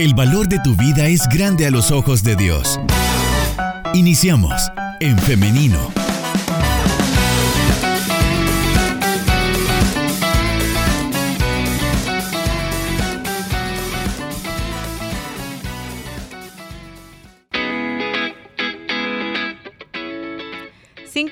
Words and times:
El 0.00 0.14
valor 0.14 0.48
de 0.48 0.58
tu 0.60 0.74
vida 0.76 1.08
es 1.08 1.28
grande 1.28 1.66
a 1.66 1.70
los 1.70 1.90
ojos 1.90 2.22
de 2.22 2.34
Dios. 2.34 2.80
Iniciamos 3.92 4.72
en 4.98 5.18
femenino. 5.18 5.99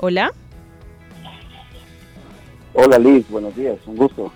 Hola. 0.00 0.32
Hola 2.74 2.98
Liz, 2.98 3.28
buenos 3.30 3.56
días, 3.56 3.78
un 3.86 3.96
gusto. 3.96 4.30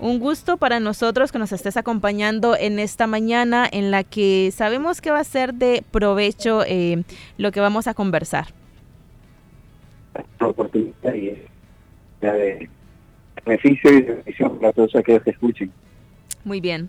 Un 0.00 0.18
gusto 0.18 0.56
para 0.56 0.80
nosotros 0.80 1.30
que 1.30 1.38
nos 1.38 1.52
estés 1.52 1.76
acompañando 1.76 2.56
en 2.56 2.78
esta 2.78 3.06
mañana 3.06 3.68
en 3.70 3.90
la 3.90 4.02
que 4.02 4.50
sabemos 4.50 5.02
que 5.02 5.10
va 5.10 5.20
a 5.20 5.24
ser 5.24 5.52
de 5.52 5.84
provecho 5.90 6.64
eh, 6.66 7.04
lo 7.36 7.52
que 7.52 7.60
vamos 7.60 7.86
a 7.86 7.92
conversar. 7.92 8.46
oportunidad 10.40 11.14
y 11.14 11.36
de 12.22 12.70
beneficio 13.44 13.92
y 13.92 14.02
bendición 14.02 14.58
para 14.58 14.72
todos 14.72 14.96
aquellos 14.96 15.22
que 15.22 15.30
escuchen. 15.30 15.70
Muy 16.44 16.62
bien. 16.62 16.88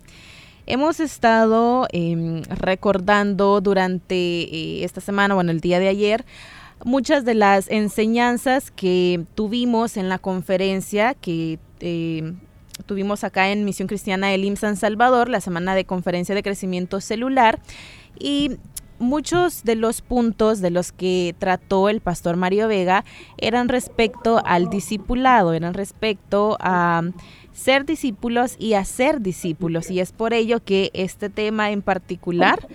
Hemos 0.66 1.02
estado 1.02 1.88
em, 1.92 2.44
recordando 2.44 3.60
durante 3.60 4.16
eh, 4.16 4.86
esta 4.86 5.02
semana, 5.02 5.36
bueno, 5.36 5.52
el 5.52 5.60
día 5.60 5.80
de 5.80 5.90
ayer, 5.90 6.24
muchas 6.86 7.26
de 7.26 7.34
las 7.34 7.70
enseñanzas 7.70 8.72
que 8.72 9.26
tuvimos 9.36 9.98
en 9.98 10.08
la 10.08 10.18
conferencia 10.18 11.14
que 11.14 11.60
eh, 11.82 12.34
tuvimos 12.82 13.24
acá 13.24 13.50
en 13.52 13.66
Misión 13.66 13.88
Cristiana 13.88 14.34
Elim 14.34 14.56
San 14.56 14.78
Salvador, 14.78 15.30
la 15.30 15.42
semana 15.42 15.76
de 15.76 15.86
conferencia 15.86 16.36
de 16.36 16.44
crecimiento 16.44 17.02
celular. 17.02 17.60
Y 18.20 18.58
muchos 19.00 19.64
de 19.64 19.76
los 19.76 20.02
puntos 20.02 20.62
de 20.62 20.70
los 20.70 20.92
que 20.92 21.36
trató 21.40 21.90
el 21.90 22.02
pastor 22.02 22.38
Mario 22.38 22.68
Vega 22.68 23.04
eran 23.38 23.68
respecto 23.68 24.42
al 24.46 24.70
discipulado, 24.70 25.54
eran 25.54 25.74
respecto 25.74 26.58
a 26.60 27.02
ser 27.52 27.86
discípulos 27.86 28.56
y 28.60 28.76
hacer 28.76 29.22
discípulos. 29.22 29.90
Y 29.92 30.00
es 30.00 30.12
por 30.12 30.34
ello 30.34 30.64
que 30.64 30.92
este 30.94 31.30
tema 31.30 31.72
en 31.72 31.82
particular 31.82 32.68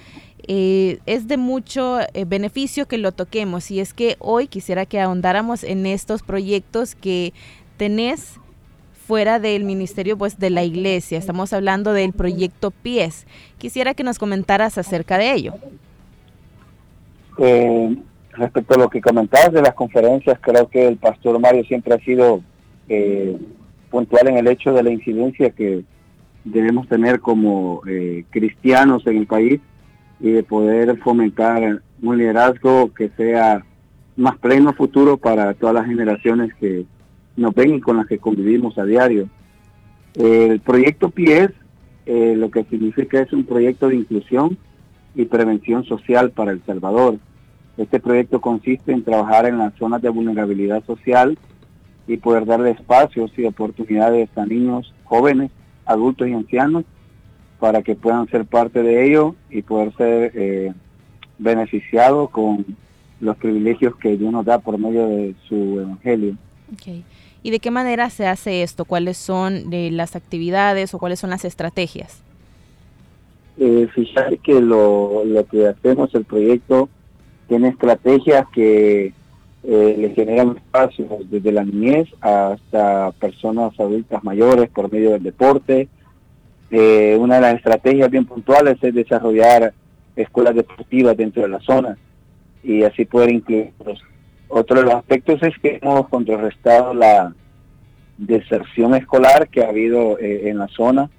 eh, 0.48 0.98
es 1.06 1.26
de 1.28 1.36
mucho 1.36 2.00
eh, 2.00 2.24
beneficio 2.26 2.86
que 2.86 2.98
lo 2.98 3.12
toquemos. 3.12 3.70
Y 3.70 3.80
es 3.80 3.94
que 3.94 4.16
hoy 4.18 4.48
quisiera 4.48 4.86
que 4.86 5.00
ahondáramos 5.00 5.64
en 5.64 5.86
estos 5.86 6.22
proyectos 6.22 6.94
que 6.94 7.32
tenés 7.76 8.40
fuera 9.06 9.38
del 9.38 9.64
ministerio 9.64 10.18
pues 10.18 10.38
de 10.38 10.50
la 10.50 10.64
iglesia. 10.64 11.18
Estamos 11.18 11.52
hablando 11.52 11.92
del 11.92 12.12
proyecto 12.12 12.72
PIES. 12.72 13.26
Quisiera 13.56 13.94
que 13.94 14.02
nos 14.02 14.18
comentaras 14.18 14.78
acerca 14.78 15.16
de 15.16 15.32
ello. 15.32 15.54
Eh, 17.38 17.96
respecto 18.32 18.74
a 18.74 18.78
lo 18.78 18.90
que 18.90 19.00
comentabas 19.00 19.52
de 19.52 19.62
las 19.62 19.74
conferencias, 19.74 20.38
creo 20.40 20.68
que 20.68 20.88
el 20.88 20.96
pastor 20.96 21.38
Mario 21.38 21.64
siempre 21.64 21.94
ha 21.94 21.98
sido 21.98 22.42
eh, 22.88 23.38
puntual 23.90 24.26
en 24.26 24.38
el 24.38 24.48
hecho 24.48 24.72
de 24.72 24.82
la 24.82 24.90
incidencia 24.90 25.50
que 25.50 25.84
debemos 26.44 26.88
tener 26.88 27.20
como 27.20 27.82
eh, 27.86 28.24
cristianos 28.30 29.06
en 29.06 29.18
el 29.18 29.26
país 29.28 29.60
y 30.18 30.30
de 30.32 30.42
poder 30.42 30.98
fomentar 30.98 31.80
un 32.02 32.18
liderazgo 32.18 32.92
que 32.92 33.10
sea 33.10 33.64
más 34.16 34.36
pleno 34.38 34.72
futuro 34.72 35.16
para 35.16 35.54
todas 35.54 35.74
las 35.74 35.86
generaciones 35.86 36.52
que, 36.54 36.86
nos 37.36 37.54
ven 37.54 37.74
y 37.74 37.80
con 37.80 37.96
las 37.96 38.06
que 38.06 38.18
convivimos 38.18 38.78
a 38.78 38.84
diario. 38.84 39.28
El 40.14 40.60
proyecto 40.60 41.10
PIES 41.10 41.50
eh, 42.06 42.34
lo 42.36 42.52
que 42.52 42.62
significa 42.64 43.20
es 43.20 43.32
un 43.32 43.44
proyecto 43.44 43.88
de 43.88 43.96
inclusión 43.96 44.56
y 45.16 45.24
prevención 45.24 45.84
social 45.84 46.30
para 46.30 46.52
El 46.52 46.62
Salvador. 46.64 47.18
Este 47.76 47.98
proyecto 47.98 48.40
consiste 48.40 48.92
en 48.92 49.02
trabajar 49.02 49.46
en 49.46 49.58
las 49.58 49.74
zonas 49.74 50.00
de 50.00 50.08
vulnerabilidad 50.08 50.84
social 50.84 51.36
y 52.06 52.16
poder 52.18 52.46
darle 52.46 52.70
espacios 52.70 53.32
y 53.36 53.44
oportunidades 53.44 54.28
a 54.36 54.46
niños, 54.46 54.94
jóvenes, 55.04 55.50
adultos 55.84 56.28
y 56.28 56.32
ancianos 56.32 56.84
para 57.58 57.82
que 57.82 57.96
puedan 57.96 58.28
ser 58.28 58.44
parte 58.44 58.82
de 58.82 59.08
ello 59.08 59.34
y 59.50 59.62
poder 59.62 59.92
ser 59.96 60.32
eh, 60.34 60.72
beneficiados 61.38 62.30
con 62.30 62.64
los 63.18 63.36
privilegios 63.36 63.96
que 63.96 64.16
Dios 64.16 64.30
nos 64.30 64.44
da 64.44 64.60
por 64.60 64.78
medio 64.78 65.08
de 65.08 65.34
su 65.48 65.80
evangelio. 65.80 66.36
¿Y 67.42 67.50
de 67.50 67.60
qué 67.60 67.70
manera 67.70 68.10
se 68.10 68.26
hace 68.26 68.62
esto? 68.62 68.84
¿Cuáles 68.84 69.16
son 69.16 69.72
eh, 69.72 69.90
las 69.92 70.16
actividades 70.16 70.94
o 70.94 70.98
cuáles 70.98 71.20
son 71.20 71.30
las 71.30 71.44
estrategias? 71.44 72.22
Eh, 73.58 73.88
fíjate 73.94 74.38
que 74.38 74.60
lo, 74.60 75.22
que 75.50 75.68
hacemos, 75.68 76.14
el 76.14 76.24
proyecto, 76.24 76.88
tiene 77.48 77.68
estrategias 77.68 78.46
que 78.52 79.14
eh, 79.62 79.96
le 79.98 80.10
generan 80.10 80.56
espacios 80.56 81.08
desde 81.30 81.52
la 81.52 81.64
niñez 81.64 82.08
hasta 82.20 83.12
personas 83.12 83.78
adultas 83.80 84.22
mayores 84.22 84.68
por 84.68 84.92
medio 84.92 85.12
del 85.12 85.22
deporte. 85.22 85.88
Eh, 86.70 87.16
una 87.18 87.36
de 87.36 87.40
las 87.40 87.54
estrategias 87.54 88.10
bien 88.10 88.26
puntuales 88.26 88.76
es 88.82 88.94
desarrollar 88.94 89.72
escuelas 90.16 90.54
deportivas 90.54 91.16
dentro 91.16 91.42
de 91.42 91.48
la 91.48 91.60
zona 91.60 91.96
y 92.62 92.82
así 92.82 93.04
poder 93.04 93.30
incluirlos 93.30 94.02
otro 94.48 94.78
de 94.78 94.84
los 94.84 94.94
aspectos 94.94 95.42
es 95.42 95.56
que 95.58 95.78
hemos 95.82 96.08
contrarrestado 96.08 96.94
la 96.94 97.34
deserción 98.18 98.94
escolar 98.94 99.48
que 99.48 99.64
ha 99.64 99.68
habido 99.68 100.18
eh, 100.18 100.48
en 100.48 100.58
la 100.58 100.68
zona 100.68 101.10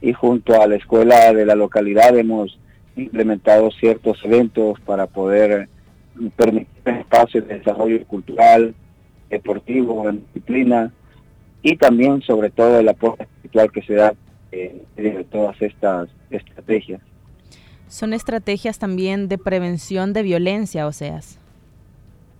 y 0.00 0.12
junto 0.12 0.60
a 0.60 0.66
la 0.66 0.76
escuela 0.76 1.32
de 1.32 1.46
la 1.46 1.54
localidad 1.54 2.16
hemos 2.16 2.58
implementado 2.96 3.70
ciertos 3.72 4.18
eventos 4.24 4.78
para 4.80 5.06
poder 5.06 5.68
permitir 6.36 6.68
espacios 6.84 7.46
de 7.46 7.58
desarrollo 7.58 8.04
cultural, 8.06 8.74
deportivo, 9.28 10.08
en 10.08 10.24
disciplina 10.26 10.92
y 11.62 11.76
también 11.76 12.22
sobre 12.22 12.50
todo 12.50 12.78
el 12.78 12.88
apoyo 12.88 13.16
espiritual 13.18 13.72
que 13.72 13.82
se 13.82 13.94
da 13.94 14.14
eh, 14.52 14.82
de 14.96 15.24
todas 15.24 15.60
estas 15.60 16.08
estrategias. 16.30 17.00
Son 17.88 18.12
estrategias 18.12 18.78
también 18.78 19.28
de 19.28 19.38
prevención 19.38 20.12
de 20.12 20.22
violencia, 20.22 20.86
o 20.86 20.92
sea. 20.92 21.20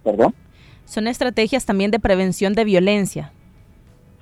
¿Perdón? 0.07 0.33
Son 0.85 1.09
estrategias 1.09 1.67
también 1.67 1.91
de 1.91 1.99
prevención 1.99 2.55
de 2.55 2.63
violencia. 2.63 3.33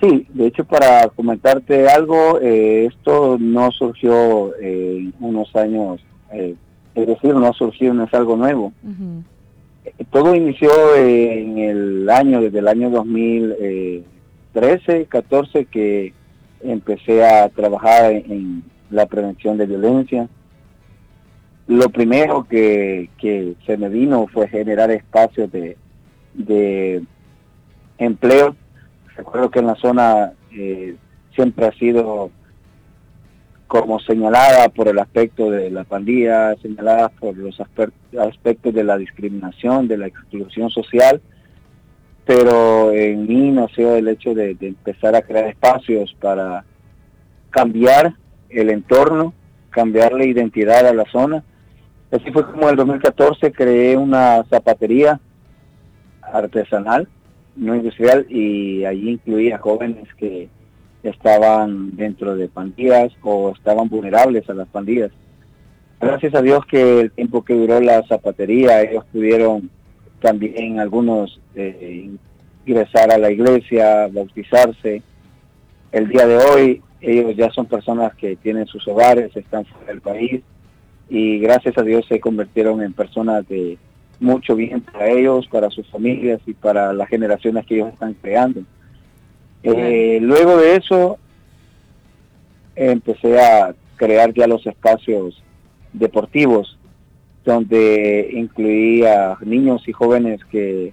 Sí, 0.01 0.27
de 0.33 0.47
hecho 0.47 0.65
para 0.65 1.09
comentarte 1.09 1.87
algo, 1.89 2.41
eh, 2.41 2.87
esto 2.87 3.37
no 3.39 3.71
surgió 3.71 4.57
en 4.59 5.13
unos 5.21 5.55
años, 5.55 6.01
eh, 6.33 6.55
es 6.95 7.07
decir, 7.07 7.35
no 7.35 7.53
surgió, 7.53 7.93
no 7.93 8.05
es 8.05 8.15
algo 8.15 8.39
nuevo. 8.39 8.73
Eh, 9.85 9.93
todo 10.11 10.35
inició 10.35 10.71
en 10.97 11.59
el 11.59 12.09
año, 12.09 12.41
desde 12.41 12.61
el 12.61 12.69
año 12.69 12.89
2013, 12.89 15.05
14, 15.05 15.67
que 15.67 16.15
empecé 16.63 17.27
a 17.27 17.51
trabajar 17.51 18.11
en, 18.11 18.65
la 18.89 19.05
prevención 19.05 19.59
de 19.59 19.67
violencia. 19.67 20.31
Lo 21.67 21.89
primero 21.89 22.45
que, 22.45 23.11
que 23.19 23.55
se 23.67 23.77
me 23.77 23.89
vino 23.89 24.27
fue 24.27 24.49
generar 24.49 24.91
espacios 24.91 25.51
de, 25.51 25.77
de 26.35 27.03
empleo. 27.99 28.55
Recuerdo 29.17 29.51
que 29.51 29.61
en 29.61 29.67
la 29.67 29.77
zona 29.77 30.33
eh, 30.53 30.97
siempre 31.35 31.67
ha 31.67 31.73
sido 31.73 32.31
como 33.67 33.99
señalada 34.01 34.69
por 34.69 34.89
el 34.89 34.99
aspecto 34.99 35.51
de 35.51 35.71
la 35.71 35.85
pandilla, 35.85 36.55
señalada 36.63 37.09
por 37.09 37.37
los 37.37 37.59
aspectos 37.61 38.75
de 38.75 38.85
la 38.85 38.97
discriminación, 38.97 39.89
de 39.89 39.99
la 39.99 40.07
exclusión 40.07 40.71
social, 40.71 41.21
pero 42.25 42.93
en 42.93 43.27
mí 43.27 43.51
nació 43.51 43.97
el 43.97 44.09
hecho 44.09 44.35
de, 44.35 44.57
empezar 44.61 45.15
a 45.15 45.23
crear 45.23 45.47
espacios 45.47 46.15
para 46.21 46.65
cambiar 47.51 48.15
el 48.49 48.71
entorno, 48.71 49.35
cambiar 49.71 50.13
la 50.13 50.25
identidad 50.25 50.87
a 50.87 50.95
la 50.95 51.05
zona. 51.11 51.43
Así 52.15 52.31
fue 52.31 52.47
como 52.47 52.63
en 52.63 52.69
el 52.69 52.77
2014 52.77 53.51
creé 53.51 53.97
una 53.97 54.45
zapatería 54.45 55.19
artesanal, 56.23 57.09
no 57.57 57.75
industrial, 57.75 58.25
y 58.29 58.85
allí 58.85 59.11
incluía 59.11 59.59
jóvenes 59.59 60.07
que 60.15 60.49
estaban 61.03 61.97
dentro 61.97 62.37
de 62.37 62.47
pandillas 62.47 63.13
o 63.21 63.51
estaban 63.51 63.89
vulnerables 63.89 64.49
a 64.49 64.55
las 64.55 64.69
pandillas. 64.69 65.11
Gracias 66.01 66.37
a 66.37 66.43
Dios 66.43 66.65
que 66.67 67.01
el 67.01 67.11
tiempo 67.11 67.45
que 67.45 67.55
duró 67.55 67.81
la 67.81 68.05
zapatería, 68.07 68.83
ellos 68.83 69.05
pudieron 69.13 69.69
también 70.21 70.79
algunos 70.79 71.41
eh, 71.57 72.11
ingresar 72.65 73.11
a 73.11 73.19
la 73.19 73.33
iglesia, 73.33 74.07
bautizarse. 74.07 75.03
El 75.91 76.09
día 76.09 76.29
de 76.29 76.37
hoy 76.37 76.83
ellos 77.01 77.35
ya 77.35 77.51
son 77.51 77.67
personas 77.67 78.15
que 78.15 78.37
tienen 78.37 78.67
sus 78.67 78.87
hogares, 78.87 79.35
están 79.35 79.65
fuera 79.65 79.87
del 79.89 80.01
país 80.01 80.43
y 81.09 81.39
gracias 81.39 81.77
a 81.79 81.83
Dios 81.83 82.05
se 82.09 82.21
convirtieron 82.21 82.83
en 82.83 82.93
personas 82.93 83.47
de 83.49 83.79
mucho 84.21 84.57
bien 84.57 84.81
para 84.81 85.09
ellos, 85.09 85.47
para 85.49 85.71
sus 85.71 85.89
familias 85.89 86.41
y 86.47 86.55
para 86.55 86.93
las 86.93 87.09
generaciones 87.09 87.67
que 87.67 87.77
ellos 87.77 87.93
están 87.93 88.15
creando. 88.15 88.63
Eh, 89.63 90.19
luego 90.21 90.59
de 90.59 90.77
eso 90.77 91.19
empecé 92.77 93.41
a 93.41 93.75
crear 93.97 94.33
ya 94.35 94.47
los 94.47 94.67
espacios 94.67 95.43
deportivos 95.93 96.79
donde 97.45 98.31
incluía 98.33 99.37
niños 99.41 99.87
y 99.87 99.93
jóvenes 99.93 100.45
que 100.47 100.93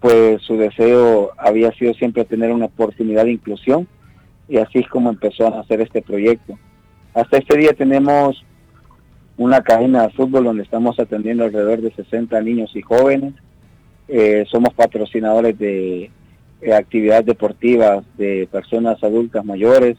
pues 0.00 0.42
su 0.42 0.56
deseo 0.56 1.30
había 1.38 1.70
sido 1.72 1.94
siempre 1.94 2.24
tener 2.24 2.50
una 2.50 2.66
oportunidad 2.66 3.24
de 3.24 3.32
inclusión 3.32 3.86
y 4.48 4.58
así 4.58 4.80
es 4.80 4.88
como 4.88 5.10
empezó 5.10 5.46
a 5.46 5.50
nacer 5.50 5.80
este 5.80 6.02
proyecto. 6.02 6.58
Hasta 7.14 7.38
este 7.38 7.56
día 7.56 7.72
tenemos 7.72 8.44
una 9.36 9.62
cadena 9.62 10.04
de 10.04 10.12
fútbol 10.12 10.44
donde 10.44 10.62
estamos 10.62 10.98
atendiendo 10.98 11.44
alrededor 11.44 11.80
de 11.80 11.92
60 11.92 12.40
niños 12.42 12.74
y 12.74 12.82
jóvenes. 12.82 13.34
Eh, 14.08 14.44
somos 14.50 14.74
patrocinadores 14.74 15.58
de, 15.58 16.10
de 16.60 16.74
actividades 16.74 17.26
deportivas 17.26 18.04
de 18.16 18.48
personas 18.50 19.02
adultas 19.02 19.44
mayores 19.44 19.96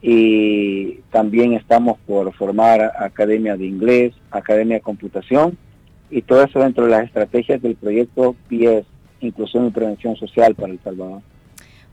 y 0.00 1.00
también 1.10 1.54
estamos 1.54 1.98
por 2.06 2.32
formar 2.34 2.92
academia 2.98 3.56
de 3.56 3.66
inglés, 3.66 4.14
academia 4.30 4.76
de 4.76 4.82
computación 4.82 5.56
y 6.10 6.22
todo 6.22 6.44
eso 6.44 6.60
dentro 6.60 6.84
de 6.84 6.90
las 6.90 7.04
estrategias 7.04 7.60
del 7.60 7.74
proyecto 7.76 8.36
PIES, 8.48 8.84
Inclusión 9.20 9.66
y 9.66 9.70
Prevención 9.70 10.16
Social 10.16 10.54
para 10.54 10.72
El 10.72 10.80
Salvador. 10.80 11.22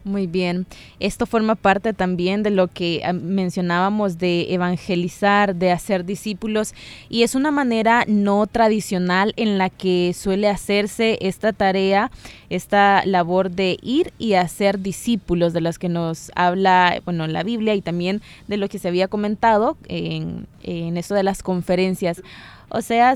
Muy 0.04 0.26
bien. 0.26 0.66
Esto 1.00 1.28
forma 1.28 1.54
parte 1.54 1.94
también 1.94 2.42
de 2.42 2.50
lo 2.50 2.68
que 2.68 3.02
ah, 3.06 3.14
mencionábamos 3.14 4.18
de 4.18 4.52
evangelizar, 4.52 5.56
de 5.56 5.72
hacer 5.72 6.06
discípulos, 6.06 6.74
y 7.08 7.22
es 7.22 7.36
una 7.36 7.52
manera 7.52 8.06
no 8.08 8.48
tradicional 8.48 9.34
en 9.38 9.60
la 9.60 9.70
que 9.70 10.14
suele 10.16 10.50
hacerse 10.50 11.20
esta 11.22 11.54
tarea, 11.54 12.10
esta 12.50 13.06
labor 13.06 13.52
de 13.52 13.78
ir 13.84 14.12
y 14.18 14.34
hacer 14.34 14.80
discípulos, 14.80 15.54
de 15.54 15.62
las 15.62 15.78
que 15.78 15.90
nos 15.90 16.32
habla, 16.36 17.00
bueno, 17.06 17.28
la 17.28 17.44
Biblia 17.44 17.76
y 17.76 17.82
también 17.82 18.24
de 18.48 18.58
lo 18.58 18.70
que 18.70 18.80
se 18.80 18.88
había 18.88 19.08
comentado 19.08 19.78
en, 19.88 20.48
en 20.64 20.98
eso 20.98 21.14
de 21.14 21.24
las 21.24 21.44
conferencias. 21.44 22.24
O 22.70 22.82
sea, 22.82 23.16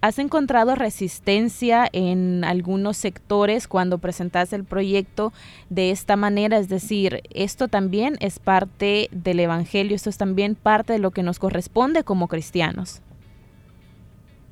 ¿Has 0.00 0.18
encontrado 0.18 0.74
resistencia 0.74 1.88
en 1.90 2.44
algunos 2.44 2.96
sectores 2.96 3.66
cuando 3.66 3.98
presentas 3.98 4.52
el 4.52 4.64
proyecto 4.64 5.32
de 5.70 5.90
esta 5.90 6.16
manera? 6.16 6.58
Es 6.58 6.68
decir, 6.68 7.22
esto 7.32 7.68
también 7.68 8.16
es 8.20 8.38
parte 8.38 9.08
del 9.10 9.40
Evangelio, 9.40 9.96
esto 9.96 10.10
es 10.10 10.18
también 10.18 10.54
parte 10.54 10.92
de 10.92 10.98
lo 10.98 11.10
que 11.10 11.22
nos 11.22 11.38
corresponde 11.38 12.04
como 12.04 12.28
cristianos. 12.28 13.00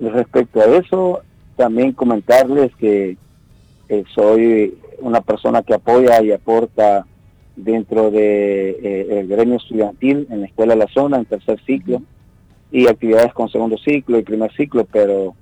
Respecto 0.01 0.61
a 0.61 0.65
eso, 0.65 1.21
también 1.57 1.93
comentarles 1.93 2.75
que 2.77 3.17
eh, 3.89 4.05
soy 4.15 4.79
una 5.01 5.21
persona 5.21 5.63
que 5.63 5.75
apoya 5.75 6.23
y 6.23 6.33
aporta 6.33 7.07
dentro 7.55 8.05
del 8.05 8.13
de, 8.13 9.21
eh, 9.21 9.27
gremio 9.29 9.57
estudiantil 9.57 10.27
en 10.31 10.41
la 10.41 10.47
Escuela 10.47 10.75
de 10.75 10.81
la 10.81 10.89
Zona, 10.89 11.19
en 11.19 11.27
tercer 11.27 11.61
ciclo, 11.65 12.03
y 12.75 12.89
actividades 12.89 13.33
con 13.33 13.49
segundo 13.49 13.79
ciclo 13.79 14.19
y 14.19 14.25
primer 14.25 14.53
ciclo, 14.53 14.85
pero 14.85 15.37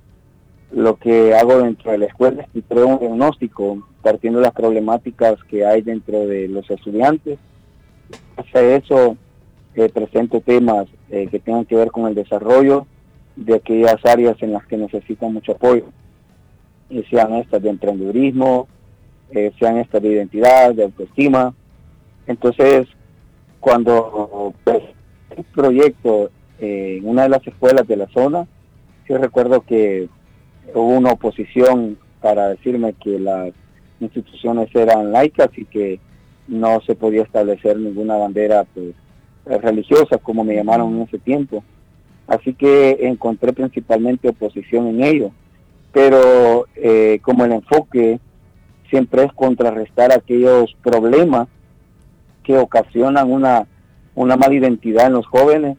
lo 0.71 0.97
que 0.97 1.33
hago 1.33 1.63
dentro 1.63 1.91
de 1.91 1.97
la 1.97 2.05
escuela 2.05 2.47
es 2.53 2.63
creo 2.69 2.85
un 2.85 2.99
diagnóstico 2.99 3.87
partiendo 4.03 4.37
de 4.37 4.45
las 4.45 4.53
problemáticas 4.53 5.43
que 5.45 5.65
hay 5.65 5.81
dentro 5.81 6.27
de 6.27 6.47
los 6.47 6.69
estudiantes. 6.69 7.39
Hacia 8.37 8.75
eso 8.75 9.17
eh, 9.73 9.89
presento 9.89 10.41
temas 10.41 10.85
eh, 11.09 11.25
que 11.25 11.39
tengan 11.39 11.65
que 11.65 11.75
ver 11.75 11.89
con 11.89 12.05
el 12.05 12.13
desarrollo 12.13 12.85
de 13.35 13.55
aquellas 13.55 14.05
áreas 14.05 14.37
en 14.43 14.53
las 14.53 14.67
que 14.67 14.77
necesitan 14.77 15.33
mucho 15.33 15.53
apoyo, 15.53 15.85
y 16.87 17.01
sean 17.05 17.33
estas 17.33 17.63
de 17.63 17.69
emprendedurismo, 17.69 18.67
eh, 19.31 19.51
sean 19.57 19.77
estas 19.77 20.03
de 20.03 20.09
identidad, 20.09 20.75
de 20.75 20.83
autoestima. 20.83 21.51
Entonces, 22.27 22.87
cuando 23.59 24.53
pues, 24.63 24.83
un 25.35 25.43
proyecto 25.45 26.29
en 26.63 27.07
una 27.07 27.23
de 27.23 27.29
las 27.29 27.45
escuelas 27.45 27.87
de 27.87 27.97
la 27.97 28.07
zona, 28.07 28.47
yo 29.07 29.17
recuerdo 29.17 29.61
que 29.61 30.07
hubo 30.73 30.97
una 30.97 31.11
oposición 31.11 31.97
para 32.21 32.49
decirme 32.49 32.93
que 32.93 33.19
las 33.19 33.51
instituciones 33.99 34.73
eran 34.73 35.11
laicas 35.11 35.49
y 35.57 35.65
que 35.65 35.99
no 36.47 36.81
se 36.81 36.95
podía 36.95 37.23
establecer 37.23 37.77
ninguna 37.77 38.15
bandera 38.15 38.65
pues, 38.73 38.93
religiosa, 39.61 40.17
como 40.17 40.43
me 40.43 40.55
llamaron 40.55 40.95
en 40.95 41.01
ese 41.03 41.19
tiempo. 41.19 41.63
Así 42.27 42.53
que 42.53 42.97
encontré 43.01 43.53
principalmente 43.53 44.29
oposición 44.29 44.87
en 44.87 45.03
ello. 45.03 45.31
Pero 45.91 46.65
eh, 46.75 47.19
como 47.21 47.45
el 47.45 47.51
enfoque 47.51 48.19
siempre 48.89 49.25
es 49.25 49.33
contrarrestar 49.33 50.11
aquellos 50.11 50.75
problemas 50.81 51.47
que 52.43 52.57
ocasionan 52.57 53.31
una, 53.31 53.67
una 54.15 54.37
mala 54.37 54.53
identidad 54.53 55.07
en 55.07 55.13
los 55.13 55.25
jóvenes, 55.27 55.77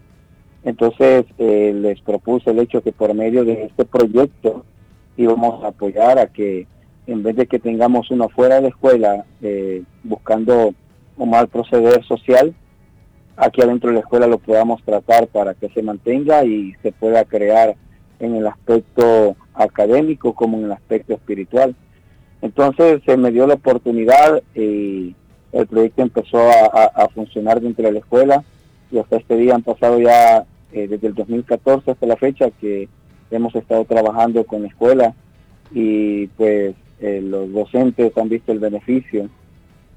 entonces 0.65 1.27
eh, 1.39 1.73
les 1.75 2.01
propuse 2.01 2.51
el 2.51 2.59
hecho 2.59 2.83
que 2.83 2.93
por 2.93 3.15
medio 3.15 3.45
de 3.45 3.65
este 3.65 3.85
proyecto 3.85 4.65
y 5.17 5.27
vamos 5.27 5.63
a 5.63 5.69
apoyar 5.69 6.19
a 6.19 6.27
que 6.27 6.67
en 7.07 7.23
vez 7.23 7.37
de 7.37 7.47
que 7.47 7.59
tengamos 7.59 8.11
uno 8.11 8.29
fuera 8.31 8.57
de 8.57 8.63
la 8.63 8.69
escuela 8.69 9.25
eh, 9.43 9.83
buscando 10.03 10.75
un 11.17 11.31
mal 11.31 11.49
proceder 11.49 12.03
social, 12.05 12.55
aquí 13.37 13.61
adentro 13.61 13.91
de 13.91 13.95
la 13.95 14.01
escuela 14.01 14.27
lo 14.27 14.39
podamos 14.39 14.83
tratar 14.83 15.27
para 15.29 15.55
que 15.55 15.69
se 15.69 15.83
mantenga 15.83 16.45
y 16.45 16.75
se 16.83 16.93
pueda 16.93 17.25
crear 17.25 17.77
en 18.19 18.35
el 18.35 18.47
aspecto 18.47 19.37
académico 19.55 20.35
como 20.35 20.59
en 20.59 20.65
el 20.65 20.73
aspecto 20.73 21.15
espiritual. 21.15 21.75
Entonces 22.41 23.03
se 23.05 23.17
me 23.17 23.31
dio 23.31 23.47
la 23.47 23.55
oportunidad 23.55 24.43
y 24.55 25.15
el 25.53 25.67
proyecto 25.67 26.03
empezó 26.03 26.39
a, 26.39 27.09
funcionar 27.15 27.61
dentro 27.61 27.85
de 27.87 27.93
la 27.93 27.99
escuela 28.01 28.45
y 28.91 28.99
hasta 28.99 29.17
este 29.17 29.37
día 29.37 29.55
han 29.55 29.63
pasado 29.63 30.01
ya 30.01 30.45
eh, 30.75 30.89
desde 30.89 31.07
el 31.07 31.15
2014 31.15 31.93
hasta 31.93 32.07
la 32.07 32.17
fecha 32.17 32.51
que 32.51 32.89
hemos 33.31 33.55
estado 33.55 33.85
trabajando 33.85 34.43
con 34.45 34.63
la 34.63 34.69
escuela 34.69 35.15
y 35.73 36.27
pues 36.27 36.75
eh, 36.99 37.21
los 37.23 37.53
docentes 37.53 38.17
han 38.19 38.29
visto 38.29 38.51
el 38.51 38.59
beneficio 38.59 39.31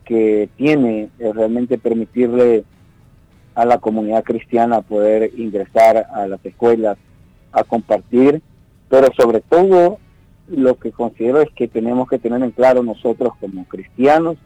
que 0.06 0.50
tiene 0.56 1.10
eh, 1.18 1.34
realmente 1.34 1.80
permitirle 1.80 2.64
a 3.56 3.66
la 3.66 3.80
comunidad 3.80 4.24
cristiana 4.24 4.82
poder 4.82 5.32
ingresar 5.36 6.06
a 6.14 6.28
las 6.28 6.46
escuelas, 6.46 7.00
a 7.52 7.64
compartir, 7.64 8.44
pero 8.88 9.08
sobre 9.18 9.42
todo 9.42 9.98
lo 10.48 10.76
que 10.78 10.92
considero 10.92 11.42
es 11.42 11.50
que 11.56 11.68
tenemos 11.68 12.08
que 12.08 12.20
tener 12.20 12.44
en 12.44 12.52
claro 12.52 12.84
nosotros 12.84 13.34
como 13.40 13.66
cristianos, 13.66 14.38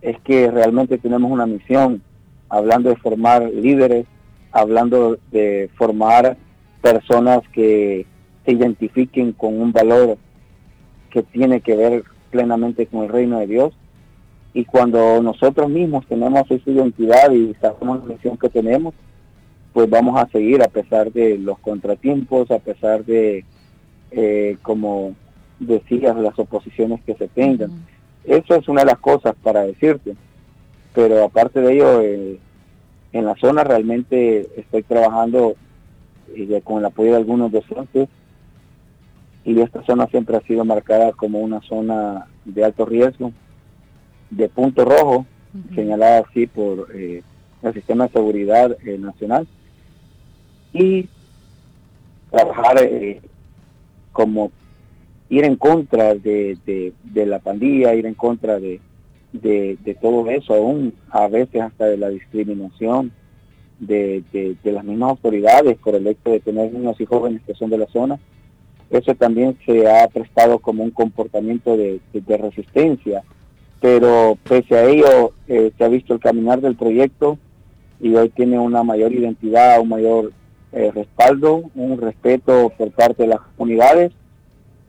es 0.00 0.18
que 0.20 0.50
realmente 0.50 0.96
tenemos 0.96 1.30
una 1.30 1.44
misión, 1.44 2.02
hablando 2.48 2.88
de 2.88 2.96
formar 2.96 3.42
líderes, 3.42 4.06
hablando 4.52 5.18
de 5.30 5.70
formar 5.76 6.36
personas 6.80 7.40
que 7.52 8.06
se 8.44 8.52
identifiquen 8.52 9.32
con 9.32 9.60
un 9.60 9.72
valor 9.72 10.16
que 11.10 11.22
tiene 11.22 11.60
que 11.60 11.76
ver 11.76 12.04
plenamente 12.30 12.86
con 12.86 13.04
el 13.04 13.10
reino 13.10 13.38
de 13.38 13.46
Dios. 13.46 13.74
Y 14.52 14.64
cuando 14.64 15.22
nosotros 15.22 15.68
mismos 15.68 16.06
tenemos 16.06 16.50
esa 16.50 16.70
identidad 16.70 17.30
y 17.30 17.54
sabemos 17.60 18.00
la 18.00 18.14
misión 18.14 18.36
que 18.36 18.48
tenemos, 18.48 18.94
pues 19.72 19.88
vamos 19.88 20.20
a 20.20 20.28
seguir 20.28 20.62
a 20.62 20.68
pesar 20.68 21.12
de 21.12 21.38
los 21.38 21.58
contratiempos, 21.60 22.50
a 22.50 22.58
pesar 22.58 23.04
de, 23.04 23.44
eh, 24.10 24.56
como 24.62 25.14
decías, 25.60 26.16
las 26.16 26.36
oposiciones 26.38 27.00
que 27.04 27.14
se 27.14 27.28
tengan. 27.28 27.84
Eso 28.24 28.56
es 28.56 28.68
una 28.68 28.80
de 28.80 28.88
las 28.88 28.98
cosas 28.98 29.34
para 29.42 29.62
decirte. 29.62 30.16
Pero 30.94 31.24
aparte 31.24 31.60
de 31.60 31.72
ello, 31.72 32.00
eh, 32.02 32.38
en 33.12 33.24
la 33.24 33.34
zona 33.36 33.64
realmente 33.64 34.48
estoy 34.56 34.82
trabajando 34.82 35.56
y 36.34 36.60
con 36.60 36.78
el 36.78 36.84
apoyo 36.84 37.10
de 37.10 37.16
algunos 37.16 37.50
docentes 37.50 38.08
y 39.44 39.60
esta 39.60 39.82
zona 39.84 40.06
siempre 40.06 40.36
ha 40.36 40.42
sido 40.42 40.64
marcada 40.64 41.12
como 41.12 41.40
una 41.40 41.60
zona 41.62 42.26
de 42.44 42.64
alto 42.64 42.84
riesgo 42.84 43.32
de 44.30 44.48
punto 44.48 44.84
rojo, 44.84 45.26
señalada 45.74 46.24
así 46.28 46.46
por 46.46 46.88
eh, 46.94 47.22
el 47.62 47.74
Sistema 47.74 48.06
de 48.06 48.12
Seguridad 48.12 48.76
eh, 48.84 48.96
Nacional, 48.96 49.46
y 50.72 51.08
trabajar 52.30 52.78
eh, 52.80 53.20
como 54.12 54.52
ir 55.28 55.44
en 55.44 55.56
contra 55.56 56.14
de, 56.14 56.56
de, 57.02 57.26
la 57.26 57.40
pandilla, 57.40 57.94
ir 57.94 58.06
en 58.06 58.14
contra 58.14 58.58
de, 58.60 58.80
de, 59.32 59.96
todo 60.00 60.28
eso, 60.30 60.54
aún 60.54 60.94
a 61.10 61.28
veces 61.28 61.60
hasta 61.62 61.86
de 61.86 61.96
la 61.96 62.08
discriminación 62.08 63.12
de, 63.78 64.22
de, 64.32 64.72
las 64.72 64.84
mismas 64.84 65.10
autoridades 65.10 65.78
por 65.78 65.94
el 65.94 66.06
hecho 66.06 66.30
de 66.30 66.40
tener 66.40 66.72
niños 66.72 67.00
y 67.00 67.06
jóvenes 67.06 67.42
que 67.46 67.54
son 67.54 67.70
de 67.70 67.78
la 67.78 67.86
zona. 67.86 68.18
Eso 68.90 69.14
también 69.14 69.56
se 69.64 69.88
ha 69.88 70.08
prestado 70.08 70.58
como 70.58 70.82
un 70.82 70.90
comportamiento 70.90 71.76
de, 71.76 72.00
resistencia, 72.12 73.22
pero 73.80 74.36
pese 74.48 74.76
a 74.76 74.84
ello 74.84 75.32
eh, 75.48 75.72
se 75.76 75.84
ha 75.84 75.88
visto 75.88 76.12
el 76.12 76.20
caminar 76.20 76.60
del 76.60 76.76
proyecto 76.76 77.38
y 78.00 78.14
hoy 78.14 78.28
tiene 78.30 78.58
una 78.58 78.82
mayor 78.82 79.12
identidad, 79.12 79.80
un 79.80 79.90
mayor 79.90 80.32
eh, 80.72 80.90
respaldo, 80.92 81.70
un 81.74 82.00
respeto 82.00 82.72
por 82.76 82.90
parte 82.90 83.22
de 83.22 83.28
las 83.28 83.40
comunidades 83.56 84.12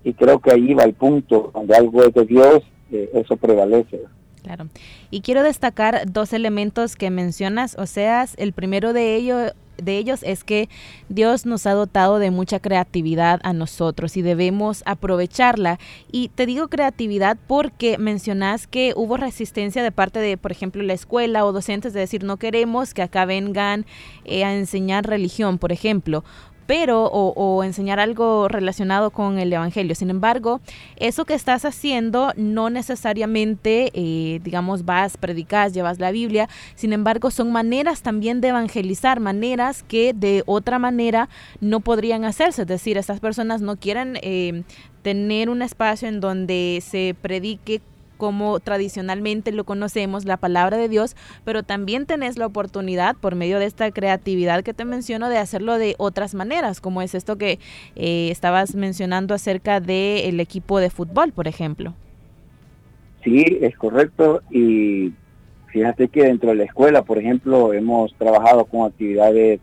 y 0.03 0.13
creo 0.13 0.39
que 0.39 0.51
ahí 0.51 0.73
va 0.73 0.83
el 0.83 0.93
punto, 0.93 1.51
cuando 1.51 1.75
algo 1.75 2.03
es 2.03 2.13
de 2.13 2.25
Dios, 2.25 2.63
eh, 2.91 3.09
eso 3.13 3.37
prevalece. 3.37 4.01
Claro. 4.43 4.67
Y 5.11 5.21
quiero 5.21 5.43
destacar 5.43 6.11
dos 6.11 6.33
elementos 6.33 6.95
que 6.95 7.11
mencionas, 7.11 7.75
o 7.77 7.85
sea, 7.85 8.25
el 8.37 8.53
primero 8.53 8.93
de 8.93 9.15
ellos 9.15 9.53
de 9.81 9.97
ellos 9.97 10.21
es 10.23 10.43
que 10.43 10.69
Dios 11.09 11.45
nos 11.45 11.65
ha 11.65 11.73
dotado 11.73 12.19
de 12.19 12.31
mucha 12.31 12.59
creatividad 12.59 13.39
a 13.43 13.53
nosotros 13.53 14.15
y 14.15 14.21
debemos 14.21 14.83
aprovecharla. 14.85 15.79
Y 16.11 16.29
te 16.29 16.45
digo 16.45 16.67
creatividad 16.67 17.37
porque 17.47 17.97
mencionas 17.97 18.67
que 18.67 18.93
hubo 18.95 19.17
resistencia 19.17 19.83
de 19.83 19.91
parte 19.91 20.19
de, 20.19 20.37
por 20.37 20.51
ejemplo, 20.51 20.83
la 20.83 20.93
escuela 20.93 21.45
o 21.45 21.51
docentes 21.51 21.93
de 21.93 22.01
decir 22.01 22.23
no 22.23 22.37
queremos 22.37 22.93
que 22.93 23.01
acá 23.01 23.25
vengan 23.25 23.85
eh, 24.25 24.43
a 24.43 24.55
enseñar 24.55 25.07
religión, 25.07 25.57
por 25.57 25.71
ejemplo 25.71 26.23
pero 26.71 27.03
o, 27.03 27.65
enseñar 27.65 27.99
algo 27.99 28.47
relacionado 28.47 29.09
con 29.09 29.39
el 29.39 29.51
Evangelio. 29.51 29.93
Sin 29.93 30.09
embargo, 30.09 30.61
eso 30.95 31.25
que 31.25 31.33
estás 31.33 31.65
haciendo 31.65 32.31
no 32.37 32.69
necesariamente, 32.69 33.91
eh, 33.93 34.39
digamos, 34.41 34.85
vas, 34.85 35.17
predicas, 35.17 35.73
llevas 35.73 35.99
la 35.99 36.11
Biblia, 36.11 36.47
sin 36.75 36.93
embargo, 36.93 37.29
son 37.29 37.51
maneras 37.51 38.03
también 38.03 38.39
de 38.39 38.47
evangelizar, 38.47 39.19
maneras 39.19 39.83
que 39.83 40.13
de 40.13 40.43
otra 40.45 40.79
manera 40.79 41.27
no 41.59 41.81
podrían 41.81 42.23
hacerse. 42.23 42.61
Es 42.61 42.69
decir, 42.69 42.97
estas 42.97 43.19
personas 43.19 43.59
no 43.59 43.75
quieren 43.75 44.17
eh, 44.21 44.63
tener 45.01 45.49
un 45.49 45.63
espacio 45.63 46.07
en 46.07 46.21
donde 46.21 46.81
se 46.87 47.17
predique 47.21 47.81
como 48.21 48.59
tradicionalmente 48.59 49.51
lo 49.51 49.63
conocemos, 49.63 50.25
la 50.25 50.37
palabra 50.37 50.77
de 50.77 50.87
Dios, 50.87 51.15
pero 51.43 51.63
también 51.63 52.05
tenés 52.05 52.37
la 52.37 52.45
oportunidad 52.45 53.15
por 53.15 53.33
medio 53.33 53.57
de 53.57 53.65
esta 53.65 53.89
creatividad 53.89 54.61
que 54.61 54.75
te 54.75 54.85
menciono 54.85 55.27
de 55.27 55.39
hacerlo 55.39 55.79
de 55.79 55.95
otras 55.97 56.35
maneras, 56.35 56.81
como 56.81 57.01
es 57.01 57.15
esto 57.15 57.39
que 57.39 57.57
eh, 57.95 58.29
estabas 58.29 58.75
mencionando 58.75 59.33
acerca 59.33 59.79
del 59.79 60.39
equipo 60.39 60.79
de 60.79 60.91
fútbol, 60.91 61.31
por 61.31 61.47
ejemplo. 61.47 61.95
Sí, 63.23 63.43
es 63.59 63.75
correcto 63.75 64.43
y 64.51 65.13
fíjate 65.69 66.07
que 66.07 66.25
dentro 66.25 66.51
de 66.51 66.57
la 66.57 66.65
escuela, 66.65 67.01
por 67.01 67.17
ejemplo, 67.17 67.73
hemos 67.73 68.13
trabajado 68.19 68.65
con 68.65 68.85
actividades 68.85 69.59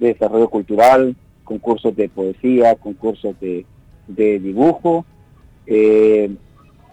de 0.00 0.06
desarrollo 0.08 0.48
cultural, 0.48 1.14
concursos 1.44 1.94
de 1.94 2.08
poesía, 2.08 2.74
concursos 2.74 3.38
de, 3.38 3.64
de 4.08 4.40
dibujo. 4.40 5.04
Eh, 5.68 6.34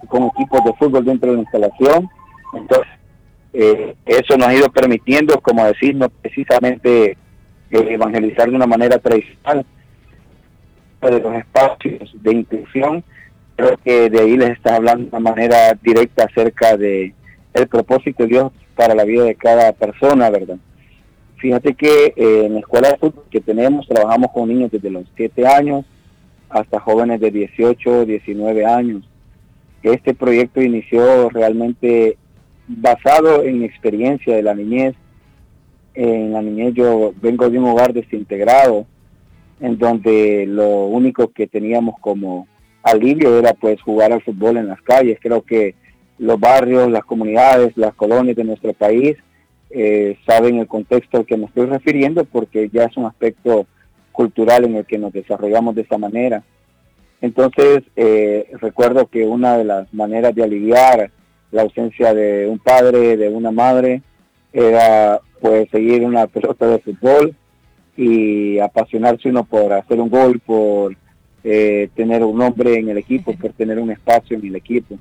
con 0.07 0.23
equipos 0.23 0.63
de 0.63 0.73
fútbol 0.73 1.05
dentro 1.05 1.29
de 1.31 1.37
la 1.37 1.41
instalación. 1.43 2.09
Entonces, 2.53 2.87
eh, 3.53 3.95
eso 4.05 4.37
nos 4.37 4.47
ha 4.47 4.53
ido 4.53 4.69
permitiendo, 4.69 5.39
como 5.41 5.65
decir, 5.65 5.95
no 5.95 6.09
precisamente 6.09 7.11
eh, 7.11 7.17
evangelizar 7.71 8.49
de 8.49 8.55
una 8.55 8.67
manera 8.67 8.99
tradicional, 8.99 9.65
de 11.01 11.19
los 11.19 11.35
espacios 11.35 12.11
de 12.21 12.31
inclusión. 12.33 13.03
Creo 13.55 13.77
que 13.83 14.09
de 14.09 14.19
ahí 14.19 14.37
les 14.37 14.51
está 14.51 14.75
hablando 14.75 15.03
de 15.03 15.09
una 15.09 15.31
manera 15.31 15.73
directa 15.81 16.25
acerca 16.25 16.77
de 16.77 17.13
el 17.53 17.67
propósito 17.67 18.23
de 18.23 18.29
Dios 18.29 18.51
para 18.75 18.93
la 18.93 19.03
vida 19.03 19.23
de 19.23 19.35
cada 19.35 19.71
persona, 19.73 20.29
¿verdad? 20.29 20.57
Fíjate 21.37 21.73
que 21.73 22.13
eh, 22.15 22.45
en 22.45 22.53
la 22.53 22.59
escuela 22.59 22.89
de 22.89 22.97
fútbol 22.97 23.25
que 23.29 23.41
tenemos, 23.41 23.87
trabajamos 23.87 24.31
con 24.31 24.49
niños 24.49 24.71
desde 24.71 24.89
los 24.89 25.05
7 25.15 25.47
años 25.47 25.85
hasta 26.49 26.79
jóvenes 26.79 27.19
de 27.19 27.31
18, 27.31 28.05
19 28.05 28.65
años 28.65 29.03
este 29.93 30.13
proyecto 30.13 30.61
inició 30.61 31.29
realmente 31.29 32.17
basado 32.67 33.43
en 33.43 33.63
experiencia 33.63 34.35
de 34.35 34.43
la 34.43 34.53
niñez. 34.53 34.95
En 35.93 36.33
la 36.33 36.41
niñez 36.41 36.73
yo 36.73 37.13
vengo 37.21 37.49
de 37.49 37.59
un 37.59 37.65
hogar 37.65 37.93
desintegrado, 37.93 38.85
en 39.59 39.77
donde 39.77 40.45
lo 40.47 40.85
único 40.85 41.29
que 41.29 41.47
teníamos 41.47 41.95
como 41.99 42.47
alivio 42.83 43.37
era 43.39 43.53
pues 43.53 43.81
jugar 43.81 44.11
al 44.11 44.21
fútbol 44.21 44.57
en 44.57 44.67
las 44.67 44.81
calles. 44.81 45.17
Creo 45.21 45.41
que 45.41 45.75
los 46.19 46.39
barrios, 46.39 46.89
las 46.89 47.05
comunidades, 47.05 47.75
las 47.75 47.93
colonias 47.93 48.35
de 48.35 48.43
nuestro 48.43 48.73
país 48.73 49.17
eh, 49.69 50.17
saben 50.25 50.59
el 50.59 50.67
contexto 50.67 51.17
al 51.17 51.25
que 51.25 51.37
me 51.37 51.45
estoy 51.45 51.65
refiriendo 51.65 52.25
porque 52.25 52.69
ya 52.71 52.85
es 52.85 52.95
un 52.95 53.05
aspecto 53.05 53.67
cultural 54.11 54.65
en 54.65 54.75
el 54.75 54.85
que 54.85 54.97
nos 54.97 55.13
desarrollamos 55.13 55.75
de 55.75 55.81
esa 55.81 55.97
manera. 55.97 56.43
Entonces, 57.21 57.83
eh, 57.95 58.49
recuerdo 58.59 59.07
que 59.07 59.25
una 59.25 59.57
de 59.57 59.63
las 59.63 59.93
maneras 59.93 60.35
de 60.35 60.43
aliviar 60.43 61.11
la 61.51 61.63
ausencia 61.63 62.13
de 62.13 62.47
un 62.47 62.59
padre, 62.59 63.17
de 63.17 63.29
una 63.29 63.51
madre, 63.51 64.01
era 64.53 65.19
pues 65.41 65.69
seguir 65.69 66.03
una 66.03 66.27
pelota 66.27 66.67
de 66.67 66.79
fútbol 66.79 67.35
y 67.95 68.59
apasionarse 68.59 69.29
uno 69.29 69.43
por 69.43 69.73
hacer 69.73 69.99
un 69.99 70.09
gol, 70.09 70.39
por 70.39 70.95
eh, 71.43 71.89
tener 71.95 72.23
un 72.23 72.37
nombre 72.37 72.77
en 72.77 72.89
el 72.89 72.97
equipo, 72.97 73.33
por 73.33 73.53
tener 73.53 73.79
un 73.79 73.91
espacio 73.91 74.37
en 74.37 74.45
el 74.45 74.55
equipo. 74.55 74.97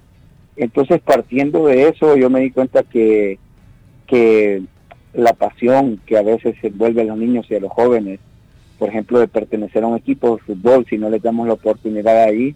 Entonces, 0.57 1.01
partiendo 1.01 1.67
de 1.67 1.89
eso, 1.89 2.17
yo 2.17 2.31
me 2.31 2.41
di 2.41 2.51
cuenta 2.51 2.83
que, 2.83 3.39
que 4.07 4.63
la 5.13 5.35
pasión 5.35 6.01
que 6.07 6.17
a 6.17 6.23
veces 6.23 6.57
se 6.61 6.69
envuelve 6.69 7.03
a 7.03 7.07
los 7.07 7.19
niños 7.19 7.47
y 7.51 7.57
a 7.57 7.61
los 7.61 7.73
jóvenes 7.73 8.21
por 8.79 8.89
ejemplo, 8.89 9.19
de 9.19 9.29
pertenecer 9.29 9.83
a 9.83 9.87
un 9.87 9.97
equipo 9.97 10.37
de 10.37 10.43
fútbol, 10.43 10.87
si 10.89 10.99
no 10.99 11.09
les 11.11 11.23
damos 11.23 11.47
la 11.47 11.55
oportunidad 11.55 12.25
ahí, 12.25 12.55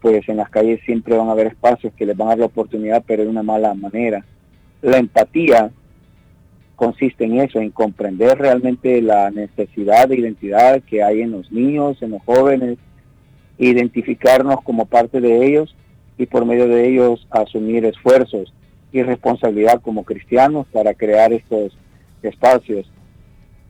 pues 0.00 0.28
en 0.28 0.36
las 0.36 0.50
calles 0.50 0.80
siempre 0.84 1.16
van 1.16 1.28
a 1.28 1.32
haber 1.32 1.48
espacios 1.48 1.92
que 1.94 2.06
les 2.06 2.16
van 2.16 2.28
a 2.28 2.30
dar 2.30 2.38
la 2.40 2.46
oportunidad, 2.46 3.02
pero 3.06 3.22
de 3.22 3.28
una 3.28 3.42
mala 3.42 3.74
manera. 3.74 4.24
La 4.82 4.98
empatía 4.98 5.70
consiste 6.74 7.24
en 7.24 7.40
eso, 7.40 7.60
en 7.60 7.70
comprender 7.70 8.38
realmente 8.38 9.00
la 9.00 9.30
necesidad 9.30 10.08
de 10.08 10.18
identidad 10.18 10.82
que 10.82 11.02
hay 11.02 11.20
en 11.20 11.30
los 11.30 11.52
niños, 11.52 12.02
en 12.02 12.10
los 12.10 12.22
jóvenes, 12.22 12.78
identificarnos 13.58 14.62
como 14.62 14.86
parte 14.86 15.20
de 15.20 15.46
ellos 15.46 15.76
y 16.18 16.26
por 16.26 16.44
medio 16.44 16.66
de 16.66 16.88
ellos 16.88 17.26
asumir 17.30 17.84
esfuerzos 17.84 18.52
y 18.90 19.02
responsabilidad 19.02 19.80
como 19.80 20.04
cristianos 20.04 20.66
para 20.72 20.94
crear 20.94 21.32
estos 21.32 21.76
espacios. 22.22 22.90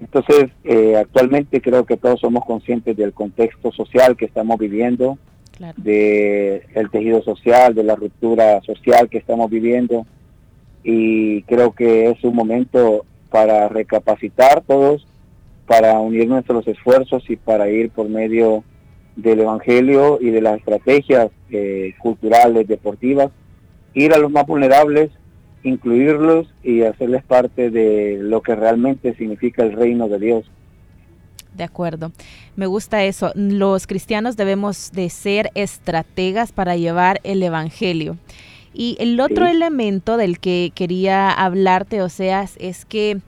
Entonces, 0.02 0.50
eh, 0.64 0.96
actualmente 0.96 1.60
creo 1.60 1.86
que 1.86 1.96
todos 1.96 2.18
somos 2.18 2.44
conscientes 2.44 2.96
del 2.96 3.12
contexto 3.12 3.70
social 3.70 4.16
que 4.16 4.24
estamos 4.24 4.58
viviendo, 4.58 5.16
del 5.76 6.62
el 6.74 6.90
tejido 6.90 7.22
social, 7.22 7.72
de 7.72 7.84
la 7.84 7.94
ruptura 7.94 8.60
social 8.62 9.08
que 9.08 9.18
estamos 9.18 9.48
viviendo 9.48 10.04
y 10.82 11.42
creo 11.42 11.70
que 11.70 12.10
es 12.10 12.24
un 12.24 12.34
momento 12.34 13.06
para 13.30 13.68
recapacitar 13.68 14.62
todos, 14.62 15.06
para 15.68 16.00
unir 16.00 16.28
nuestros 16.28 16.66
esfuerzos 16.66 17.22
y 17.30 17.36
para 17.36 17.68
ir 17.68 17.90
por 17.90 18.08
medio 18.08 18.64
del 19.14 19.40
Evangelio 19.40 20.18
y 20.20 20.30
de 20.30 20.40
las 20.40 20.58
estrategias 20.58 21.30
eh, 21.50 21.94
culturales, 22.00 22.66
deportivas, 22.66 23.30
ir 23.94 24.12
a 24.12 24.18
los 24.18 24.32
más 24.32 24.46
vulnerables 24.48 25.10
incluirlos 25.62 26.52
y 26.62 26.82
hacerles 26.82 27.22
parte 27.22 27.70
de 27.70 28.18
lo 28.20 28.42
que 28.42 28.54
realmente 28.54 29.14
significa 29.14 29.62
el 29.62 29.72
reino 29.72 30.08
de 30.08 30.18
Dios. 30.18 30.50
De 31.54 31.64
acuerdo. 31.64 32.12
Me 32.56 32.66
gusta 32.66 33.04
eso. 33.04 33.32
Los 33.34 33.86
cristianos 33.86 34.36
debemos 34.36 34.90
de 34.92 35.10
ser 35.10 35.50
estrategas 35.54 36.52
para 36.52 36.76
llevar 36.76 37.20
el 37.24 37.42
Evangelio. 37.42 38.16
Y 38.74 38.96
el 39.00 39.20
otro 39.20 39.46
elemento 39.46 40.16
del 40.16 40.38
que 40.38 40.72
quería 40.74 41.30
hablarte, 41.30 42.00
o 42.00 42.08
sea, 42.08 42.46
es 42.58 42.84
que 42.86 43.20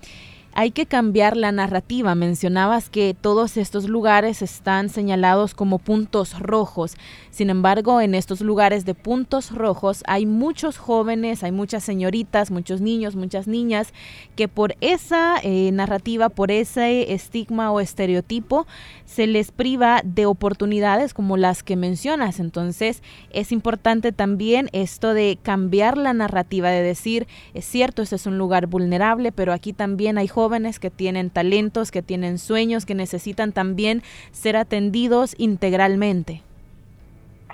hay 0.54 0.70
que 0.70 0.86
cambiar 0.86 1.36
la 1.36 1.50
narrativa. 1.50 2.14
Mencionabas 2.14 2.88
que 2.88 3.14
todos 3.20 3.56
estos 3.56 3.88
lugares 3.88 4.40
están 4.40 4.88
señalados 4.88 5.52
como 5.54 5.80
puntos 5.80 6.38
rojos. 6.38 6.96
Sin 7.30 7.50
embargo, 7.50 8.00
en 8.00 8.14
estos 8.14 8.40
lugares 8.40 8.84
de 8.84 8.94
puntos 8.94 9.50
rojos 9.50 10.04
hay 10.06 10.26
muchos 10.26 10.78
jóvenes, 10.78 11.42
hay 11.42 11.50
muchas 11.50 11.82
señoritas, 11.82 12.52
muchos 12.52 12.80
niños, 12.80 13.16
muchas 13.16 13.48
niñas 13.48 13.92
que 14.36 14.46
por 14.46 14.76
esa 14.80 15.36
eh, 15.42 15.70
narrativa, 15.72 16.28
por 16.28 16.52
ese 16.52 17.12
estigma 17.12 17.72
o 17.72 17.80
estereotipo, 17.80 18.66
se 19.06 19.26
les 19.26 19.50
priva 19.50 20.02
de 20.04 20.26
oportunidades 20.26 21.14
como 21.14 21.36
las 21.36 21.64
que 21.64 21.74
mencionas. 21.74 22.38
Entonces, 22.38 23.02
es 23.30 23.50
importante 23.50 24.12
también 24.12 24.68
esto 24.72 25.14
de 25.14 25.36
cambiar 25.42 25.98
la 25.98 26.12
narrativa, 26.12 26.70
de 26.70 26.82
decir, 26.82 27.26
es 27.54 27.64
cierto, 27.64 28.02
este 28.02 28.14
es 28.14 28.26
un 28.26 28.38
lugar 28.38 28.68
vulnerable, 28.68 29.32
pero 29.32 29.52
aquí 29.52 29.72
también 29.72 30.16
hay 30.16 30.28
jóvenes 30.28 30.43
que 30.80 30.90
tienen 30.90 31.30
talentos, 31.30 31.90
que 31.90 32.02
tienen 32.02 32.38
sueños, 32.38 32.84
que 32.84 32.94
necesitan 32.94 33.52
también 33.52 34.02
ser 34.32 34.56
atendidos 34.56 35.34
integralmente. 35.38 36.42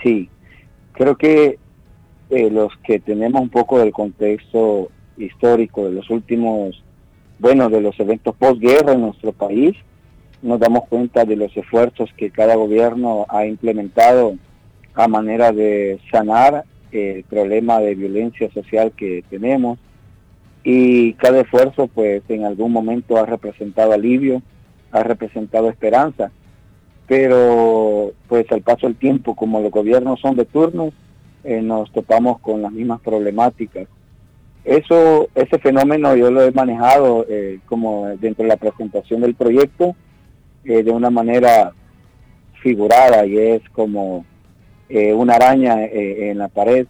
Sí, 0.02 0.28
creo 0.92 1.16
que 1.16 1.59
eh, 2.30 2.50
los 2.50 2.73
que 2.85 2.99
tenemos 2.99 3.40
un 3.40 3.49
poco 3.49 3.78
del 3.78 3.92
contexto 3.92 4.90
histórico 5.16 5.85
de 5.85 5.92
los 5.92 6.11
últimos, 6.11 6.82
bueno, 7.38 7.68
de 7.68 7.80
los 7.80 7.99
eventos 8.00 8.35
posguerra 8.37 8.92
en 8.92 9.02
nuestro 9.02 9.32
país, 9.32 9.76
nos 10.42 10.59
damos 10.59 10.88
cuenta 10.88 11.25
de 11.25 11.37
los 11.37 11.56
esfuerzos 11.56 12.11
que 12.16 12.30
cada 12.30 12.56
gobierno 12.56 13.26
ha 13.28 13.47
implementado 13.47 14.35
a 14.94 15.06
manera 15.06 15.52
de 15.52 16.00
sanar 16.11 16.64
el 16.90 17.23
problema 17.25 17.78
de 17.78 17.94
violencia 17.94 18.50
social 18.52 18.92
que 18.97 19.23
tenemos 19.30 19.78
y 20.62 21.14
cada 21.14 21.40
esfuerzo 21.40 21.88
pues 21.88 22.23
en 22.29 22.45
algún 22.45 22.73
momento 22.73 23.17
ha 23.17 23.26
representado 23.26 23.93
alivio, 23.93 24.43
ha 24.93 25.02
representado 25.02 25.69
esperanza 25.69 26.31
pero 27.11 28.12
pues 28.29 28.47
al 28.52 28.62
paso 28.62 28.87
del 28.87 28.95
tiempo, 28.95 29.35
como 29.35 29.61
los 29.61 29.73
gobiernos 29.73 30.21
son 30.21 30.37
de 30.37 30.45
turno, 30.45 30.93
eh, 31.43 31.61
nos 31.61 31.90
topamos 31.90 32.38
con 32.38 32.62
las 32.62 32.71
mismas 32.71 33.00
problemáticas. 33.00 33.88
Eso, 34.64 35.29
ese 35.35 35.59
fenómeno 35.59 36.14
yo 36.14 36.31
lo 36.31 36.40
he 36.40 36.52
manejado 36.52 37.26
eh, 37.29 37.59
como 37.67 38.07
dentro 38.21 38.45
de 38.45 38.50
la 38.50 38.59
presentación 38.59 39.23
del 39.23 39.35
proyecto 39.35 39.97
eh, 40.64 40.85
de 40.85 40.90
una 40.93 41.11
manera 41.11 41.73
figurada 42.62 43.26
y 43.26 43.38
es 43.38 43.62
como 43.71 44.25
una 44.88 45.35
araña 45.35 45.85
en 45.85 46.38
la 46.38 46.47
pared. 46.47 46.87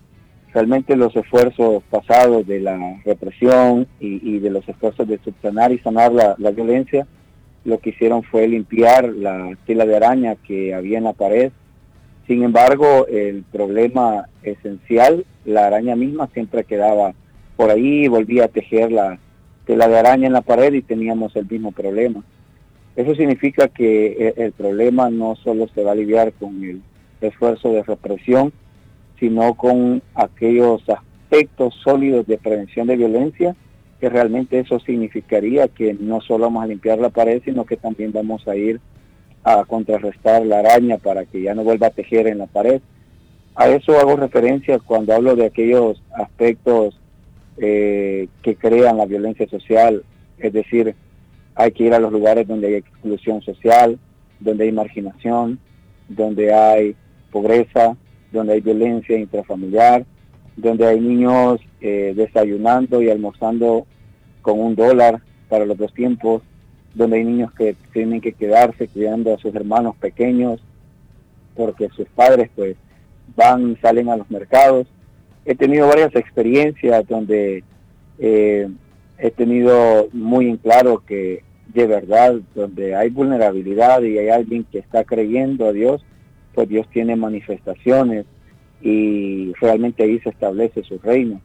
Realmente 0.52 0.96
los 0.96 1.14
esfuerzos 1.14 1.82
pasados 1.90 2.46
de 2.46 2.60
la 2.60 3.00
represión 3.04 3.86
y, 4.00 4.38
de 4.38 4.50
los 4.50 4.68
esfuerzos 4.68 5.06
de 5.06 5.18
subsanar 5.18 5.70
y 5.72 5.78
sanar 5.78 6.12
la 6.12 6.50
violencia 6.50 7.06
lo 7.64 7.78
que 7.78 7.90
hicieron 7.90 8.22
fue 8.22 8.48
limpiar 8.48 9.08
la 9.08 9.56
tela 9.66 9.84
de 9.84 9.96
araña 9.96 10.36
que 10.36 10.74
había 10.74 10.98
en 10.98 11.04
la 11.04 11.12
pared. 11.12 11.52
Sin 12.26 12.42
embargo, 12.42 13.06
el 13.06 13.42
problema 13.42 14.28
esencial, 14.42 15.26
la 15.44 15.66
araña 15.66 15.96
misma 15.96 16.28
siempre 16.32 16.64
quedaba 16.64 17.14
por 17.56 17.70
ahí, 17.70 18.08
volvía 18.08 18.44
a 18.44 18.48
tejer 18.48 18.92
la 18.92 19.18
tela 19.66 19.88
de 19.88 19.98
araña 19.98 20.26
en 20.26 20.32
la 20.32 20.40
pared 20.40 20.72
y 20.72 20.82
teníamos 20.82 21.34
el 21.36 21.46
mismo 21.48 21.72
problema. 21.72 22.22
Eso 22.96 23.14
significa 23.14 23.68
que 23.68 24.34
el 24.36 24.52
problema 24.52 25.10
no 25.10 25.36
solo 25.36 25.68
se 25.74 25.82
va 25.82 25.90
a 25.90 25.92
aliviar 25.92 26.32
con 26.32 26.62
el 26.64 26.82
esfuerzo 27.20 27.72
de 27.72 27.82
represión, 27.82 28.52
sino 29.20 29.54
con 29.54 30.02
aquellos 30.14 30.82
aspectos 30.88 31.74
sólidos 31.84 32.26
de 32.26 32.38
prevención 32.38 32.88
de 32.88 32.96
violencia 32.96 33.54
que 34.00 34.08
realmente 34.08 34.58
eso 34.58 34.80
significaría 34.80 35.68
que 35.68 35.92
no 35.92 36.22
solo 36.22 36.44
vamos 36.44 36.64
a 36.64 36.66
limpiar 36.66 36.98
la 36.98 37.10
pared, 37.10 37.42
sino 37.44 37.66
que 37.66 37.76
también 37.76 38.12
vamos 38.12 38.48
a 38.48 38.56
ir 38.56 38.80
a 39.44 39.64
contrarrestar 39.64 40.44
la 40.44 40.60
araña 40.60 40.96
para 40.96 41.26
que 41.26 41.42
ya 41.42 41.54
no 41.54 41.64
vuelva 41.64 41.88
a 41.88 41.90
tejer 41.90 42.26
en 42.26 42.38
la 42.38 42.46
pared. 42.46 42.80
A 43.54 43.68
eso 43.68 43.98
hago 44.00 44.16
referencia 44.16 44.78
cuando 44.78 45.14
hablo 45.14 45.36
de 45.36 45.44
aquellos 45.44 46.02
aspectos 46.14 46.98
eh, 47.58 48.28
que 48.42 48.56
crean 48.56 48.96
la 48.96 49.04
violencia 49.04 49.46
social, 49.48 50.02
es 50.38 50.52
decir, 50.52 50.94
hay 51.54 51.72
que 51.72 51.84
ir 51.84 51.92
a 51.92 51.98
los 51.98 52.10
lugares 52.10 52.48
donde 52.48 52.68
hay 52.68 52.74
exclusión 52.74 53.42
social, 53.42 53.98
donde 54.38 54.64
hay 54.64 54.72
marginación, 54.72 55.58
donde 56.08 56.54
hay 56.54 56.96
pobreza, 57.30 57.96
donde 58.32 58.54
hay 58.54 58.60
violencia 58.60 59.18
intrafamiliar, 59.18 60.04
donde 60.56 60.86
hay 60.86 61.00
niños 61.00 61.60
eh, 61.80 62.12
desayunando 62.16 63.02
y 63.02 63.10
almorzando 63.10 63.86
con 64.42 64.60
un 64.60 64.74
dólar 64.74 65.20
para 65.48 65.66
los 65.66 65.76
dos 65.76 65.92
tiempos, 65.94 66.42
donde 66.94 67.18
hay 67.18 67.24
niños 67.24 67.52
que 67.52 67.76
tienen 67.92 68.20
que 68.20 68.32
quedarse 68.32 68.88
cuidando 68.88 69.34
a 69.34 69.38
sus 69.38 69.54
hermanos 69.54 69.96
pequeños 69.96 70.60
porque 71.56 71.88
sus 71.90 72.08
padres 72.08 72.50
pues 72.54 72.76
van 73.36 73.72
y 73.72 73.76
salen 73.76 74.08
a 74.08 74.16
los 74.16 74.30
mercados. 74.30 74.86
He 75.44 75.54
tenido 75.54 75.88
varias 75.88 76.14
experiencias 76.14 77.06
donde 77.06 77.64
eh, 78.18 78.68
he 79.18 79.30
tenido 79.30 80.08
muy 80.12 80.48
en 80.48 80.56
claro 80.56 81.02
que 81.06 81.42
de 81.74 81.86
verdad, 81.86 82.34
donde 82.54 82.94
hay 82.96 83.10
vulnerabilidad 83.10 84.02
y 84.02 84.18
hay 84.18 84.28
alguien 84.28 84.64
que 84.64 84.78
está 84.78 85.04
creyendo 85.04 85.66
a 85.66 85.72
Dios, 85.72 86.04
pues 86.54 86.68
Dios 86.68 86.86
tiene 86.92 87.16
manifestaciones 87.16 88.26
y 88.82 89.52
realmente 89.60 90.02
ahí 90.02 90.18
se 90.20 90.30
establece 90.30 90.82
su 90.82 90.98
reino. 90.98 91.40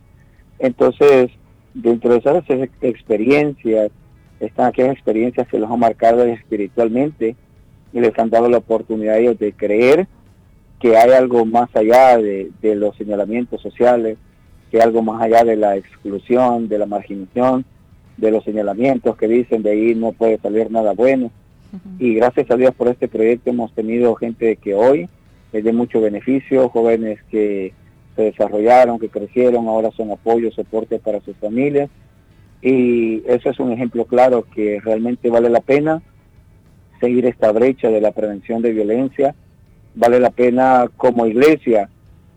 Entonces, 0.59 1.31
dentro 1.73 2.11
de 2.11 2.19
esas 2.19 2.43
experiencias, 2.81 3.91
están 4.39 4.67
aquellas 4.67 4.93
experiencias 4.93 5.47
que 5.47 5.59
los 5.59 5.69
han 5.69 5.79
marcado 5.79 6.23
espiritualmente 6.25 7.35
y 7.93 7.99
les 7.99 8.17
han 8.19 8.29
dado 8.29 8.49
la 8.49 8.57
oportunidad 8.57 9.17
ellos 9.17 9.39
de 9.39 9.53
creer 9.53 10.07
que 10.79 10.97
hay 10.97 11.11
algo 11.11 11.45
más 11.45 11.73
allá 11.75 12.17
de, 12.17 12.51
los 12.61 12.95
señalamientos 12.97 13.61
sociales, 13.61 14.17
que 14.69 14.77
hay 14.77 14.83
algo 14.83 15.01
más 15.01 15.21
allá 15.21 15.43
de 15.43 15.55
la 15.55 15.77
exclusión, 15.77 16.67
de 16.67 16.77
la 16.77 16.85
marginación, 16.85 17.65
de 18.17 18.31
los 18.31 18.43
señalamientos 18.43 19.15
que 19.17 19.27
dicen 19.27 19.63
de 19.63 19.71
ahí 19.71 19.95
no 19.95 20.11
puede 20.11 20.37
salir 20.39 20.69
nada 20.71 20.93
bueno. 20.93 21.31
Y 21.99 22.15
gracias 22.15 22.49
a 22.51 22.55
Dios 22.55 22.73
por 22.75 22.87
este 22.87 23.07
proyecto 23.07 23.49
hemos 23.49 23.73
tenido 23.73 24.15
gente 24.15 24.55
que 24.57 24.73
hoy 24.73 25.09
es 25.53 25.63
de 25.63 25.73
mucho 25.73 26.01
beneficio, 26.01 26.69
jóvenes 26.69 27.19
que 27.31 27.73
se 28.15 28.23
desarrollaron, 28.23 28.99
que 28.99 29.09
crecieron, 29.09 29.67
ahora 29.67 29.91
son 29.91 30.11
apoyo, 30.11 30.51
soporte 30.51 30.99
para 30.99 31.21
sus 31.21 31.35
familias. 31.37 31.89
Y 32.61 33.23
eso 33.27 33.49
es 33.49 33.59
un 33.59 33.71
ejemplo 33.71 34.05
claro 34.05 34.45
que 34.53 34.79
realmente 34.83 35.29
vale 35.29 35.49
la 35.49 35.61
pena 35.61 36.01
seguir 36.99 37.25
esta 37.25 37.51
brecha 37.51 37.89
de 37.89 38.01
la 38.01 38.11
prevención 38.11 38.61
de 38.61 38.73
violencia. 38.73 39.35
Vale 39.95 40.19
la 40.19 40.29
pena 40.29 40.89
como 40.97 41.25
iglesia 41.25 41.89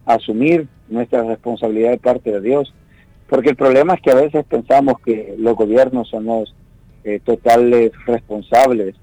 asumir 0.04 0.68
nuestra 0.88 1.22
responsabilidad 1.22 1.90
de 1.90 1.98
parte 1.98 2.30
de 2.30 2.40
Dios. 2.40 2.74
Porque 3.28 3.50
el 3.50 3.56
problema 3.56 3.94
es 3.94 4.00
que 4.00 4.10
a 4.10 4.14
veces 4.14 4.44
pensamos 4.44 5.00
que 5.04 5.34
los 5.38 5.54
gobiernos 5.54 6.08
son 6.08 6.24
los 6.24 6.54
eh, 7.04 7.20
totales 7.24 7.92
responsables 8.06 8.94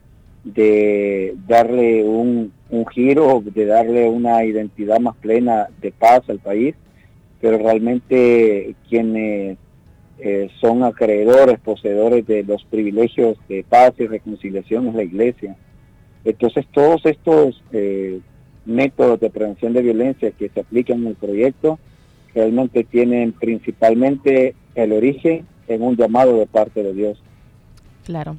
de 0.46 1.36
darle 1.48 2.04
un, 2.04 2.54
un 2.70 2.86
giro, 2.88 3.44
de 3.44 3.66
darle 3.66 4.08
una 4.08 4.46
identidad 4.46 5.00
más 5.00 5.16
plena 5.18 5.68
de 5.82 5.92
paz 5.92 6.22
al 6.30 6.40
país, 6.40 6.76
pero 7.42 7.58
realmente 7.58 8.76
quienes 8.88 9.58
eh, 10.20 10.50
son 10.62 10.84
acreedores, 10.84 11.60
poseedores 11.60 12.26
de 12.26 12.44
los 12.44 12.64
privilegios 12.66 13.38
de 13.50 13.66
paz 13.68 13.94
y 13.98 14.08
reconciliación 14.08 14.88
es 14.88 14.96
la 14.96 15.04
iglesia. 15.04 15.58
Entonces 16.24 16.66
todos 16.72 17.06
estos 17.06 17.62
eh, 17.72 18.22
métodos 18.66 19.20
de 19.20 19.30
prevención 19.30 19.74
de 19.74 19.82
violencia 19.82 20.32
que 20.32 20.50
se 20.50 20.60
aplican 20.60 21.02
en 21.02 21.08
el 21.08 21.16
proyecto 21.16 21.80
realmente 22.34 22.84
tienen 22.84 23.34
principalmente 23.34 24.56
el 24.76 24.92
origen 24.92 25.46
en 25.68 25.82
un 25.82 25.96
llamado 25.96 26.38
de 26.38 26.46
parte 26.46 26.84
de 26.84 26.94
Dios. 26.94 27.22
Claro. 28.04 28.38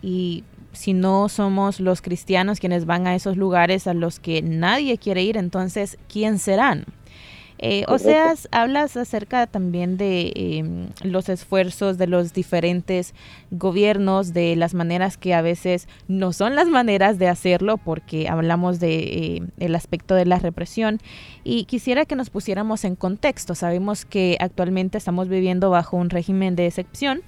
Y 0.00 0.44
si 0.72 0.92
no 0.92 1.28
somos 1.28 1.80
los 1.80 2.02
cristianos 2.02 2.60
quienes 2.60 2.86
van 2.86 3.06
a 3.06 3.14
esos 3.14 3.36
lugares 3.36 3.86
a 3.86 3.94
los 3.94 4.20
que 4.20 4.42
nadie 4.42 4.98
quiere 4.98 5.22
ir, 5.22 5.36
entonces, 5.36 5.98
¿quién 6.08 6.38
serán? 6.38 6.86
Eh, 7.64 7.84
o 7.86 7.96
sea, 8.00 8.34
hablas 8.50 8.96
acerca 8.96 9.46
también 9.46 9.96
de 9.96 10.32
em, 10.34 10.88
los 11.04 11.28
esfuerzos 11.28 11.96
de 11.96 12.08
los 12.08 12.32
diferentes 12.32 13.14
gobiernos, 13.52 14.34
de 14.34 14.56
las 14.56 14.74
maneras 14.74 15.16
que 15.16 15.32
a 15.32 15.42
veces 15.42 15.86
no 16.08 16.32
son 16.32 16.56
las 16.56 16.66
maneras 16.66 17.20
de 17.20 17.28
hacerlo, 17.28 17.76
porque 17.76 18.28
hablamos 18.28 18.80
de 18.80 18.96
eh, 18.96 19.42
el 19.60 19.76
aspecto 19.76 20.16
de 20.16 20.26
la 20.26 20.40
represión. 20.40 20.98
Y 21.44 21.66
quisiera 21.66 22.04
que 22.04 22.16
nos 22.16 22.30
pusiéramos 22.30 22.84
en 22.84 22.96
contexto. 22.96 23.54
Sabemos 23.54 24.06
que 24.06 24.36
actualmente 24.40 24.98
estamos 24.98 25.28
viviendo 25.28 25.70
bajo 25.70 25.96
un 25.96 26.10
régimen 26.10 26.56
de 26.56 26.66
excepción 26.66 27.22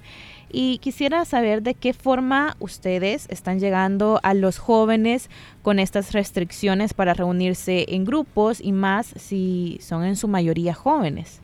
y 0.51 0.77
quisiera 0.79 1.25
saber 1.25 1.61
de 1.61 1.73
qué 1.73 1.93
forma 1.93 2.55
ustedes 2.59 3.27
están 3.29 3.59
llegando 3.59 4.19
a 4.23 4.33
los 4.33 4.57
jóvenes 4.57 5.29
con 5.61 5.79
estas 5.79 6.13
restricciones 6.13 6.93
para 6.93 7.13
reunirse 7.13 7.85
en 7.89 8.05
grupos 8.05 8.61
y 8.61 8.71
más 8.71 9.07
si 9.17 9.77
son 9.81 10.03
en 10.03 10.15
su 10.15 10.27
mayoría 10.27 10.73
jóvenes. 10.73 11.41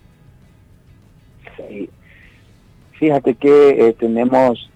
Sí. 1.57 1.89
Fíjate 2.93 3.35
que 3.35 3.87
eh, 3.87 3.93
tenemos 3.93 4.71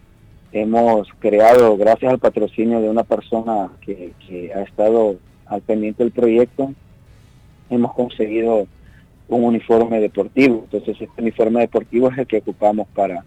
hemos 0.62 1.10
creado, 1.20 1.76
gracias 1.76 2.14
al 2.14 2.20
patrocinio 2.20 2.80
de 2.80 2.90
una 2.90 3.04
persona 3.04 3.70
que, 3.82 4.14
ha 4.56 4.62
estado 4.62 5.18
al 5.46 5.62
pendiente 5.62 6.04
del 6.04 6.14
proyecto, 6.14 6.74
hemos 7.70 7.94
conseguido 7.94 8.68
un 9.28 9.44
uniforme 9.44 10.00
deportivo. 10.00 10.62
Entonces 10.64 11.02
este 11.02 11.22
uniforme 11.22 11.60
deportivo 11.62 12.10
es 12.10 12.18
el 12.18 12.28
que 12.28 12.38
ocupamos 12.38 12.88
para 12.96 13.26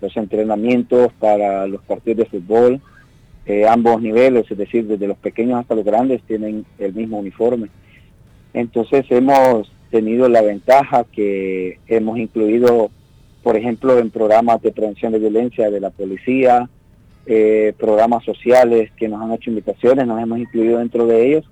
los 0.00 0.16
entrenamientos, 0.16 1.12
para 1.14 1.66
los 1.66 1.82
partidos 1.82 2.18
de 2.30 2.38
fútbol, 2.38 2.80
eh, 3.46 3.66
ambos 3.66 4.02
niveles, 4.02 4.50
es 4.50 4.58
decir, 4.58 4.86
desde 4.86 5.06
los 5.06 5.18
pequeños 5.18 5.60
hasta 5.60 5.74
los 5.74 5.84
grandes 5.84 6.22
tienen 6.22 6.64
el 6.78 6.94
mismo 6.94 7.18
uniforme. 7.18 7.68
Entonces 8.54 9.04
hemos 9.10 9.70
tenido 9.90 10.28
la 10.28 10.42
ventaja 10.42 11.04
que 11.04 11.78
hemos 11.86 12.18
incluido 12.18 12.90
por 13.46 13.56
ejemplo, 13.56 13.96
en 14.00 14.10
programas 14.10 14.60
de 14.60 14.72
prevención 14.72 15.12
de 15.12 15.20
violencia 15.20 15.70
de 15.70 15.78
la 15.78 15.90
policía, 15.90 16.68
eh, 17.26 17.74
programas 17.78 18.24
sociales 18.24 18.90
que 18.96 19.06
nos 19.06 19.22
han 19.22 19.30
hecho 19.34 19.50
invitaciones, 19.50 20.04
nos 20.04 20.20
hemos 20.20 20.40
incluido 20.40 20.80
dentro 20.80 21.06
de 21.06 21.28
ellos 21.28 21.44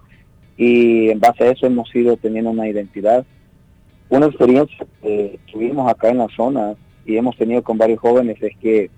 y 0.56 1.10
en 1.10 1.20
base 1.20 1.44
a 1.44 1.50
eso 1.52 1.68
hemos 1.68 1.94
ido 1.94 2.16
teniendo 2.16 2.50
una 2.50 2.66
identidad. 2.66 3.24
Una 4.08 4.26
experiencia 4.26 4.84
que 5.00 5.38
tuvimos 5.52 5.88
acá 5.88 6.08
en 6.08 6.18
la 6.18 6.26
zona 6.34 6.74
y 7.04 7.16
hemos 7.16 7.36
tenido 7.36 7.62
con 7.62 7.78
varios 7.78 8.00
jóvenes 8.00 8.42
es 8.42 8.56
que 8.56 8.90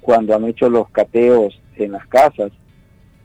cuando 0.00 0.34
han 0.34 0.44
hecho 0.44 0.68
los 0.68 0.88
cateos 0.90 1.60
en 1.76 1.92
las 1.92 2.06
casas, 2.06 2.50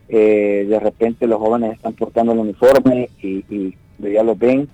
eh, 0.08 0.66
de 0.68 0.80
repente 0.80 1.26
los 1.26 1.38
jóvenes 1.38 1.74
están 1.74 1.94
portando 1.94 2.32
el 2.32 2.38
uniforme 2.38 3.08
y, 3.22 3.44
y 3.48 3.74
ya 3.98 4.22
lo 4.22 4.36
ven, 4.36 4.68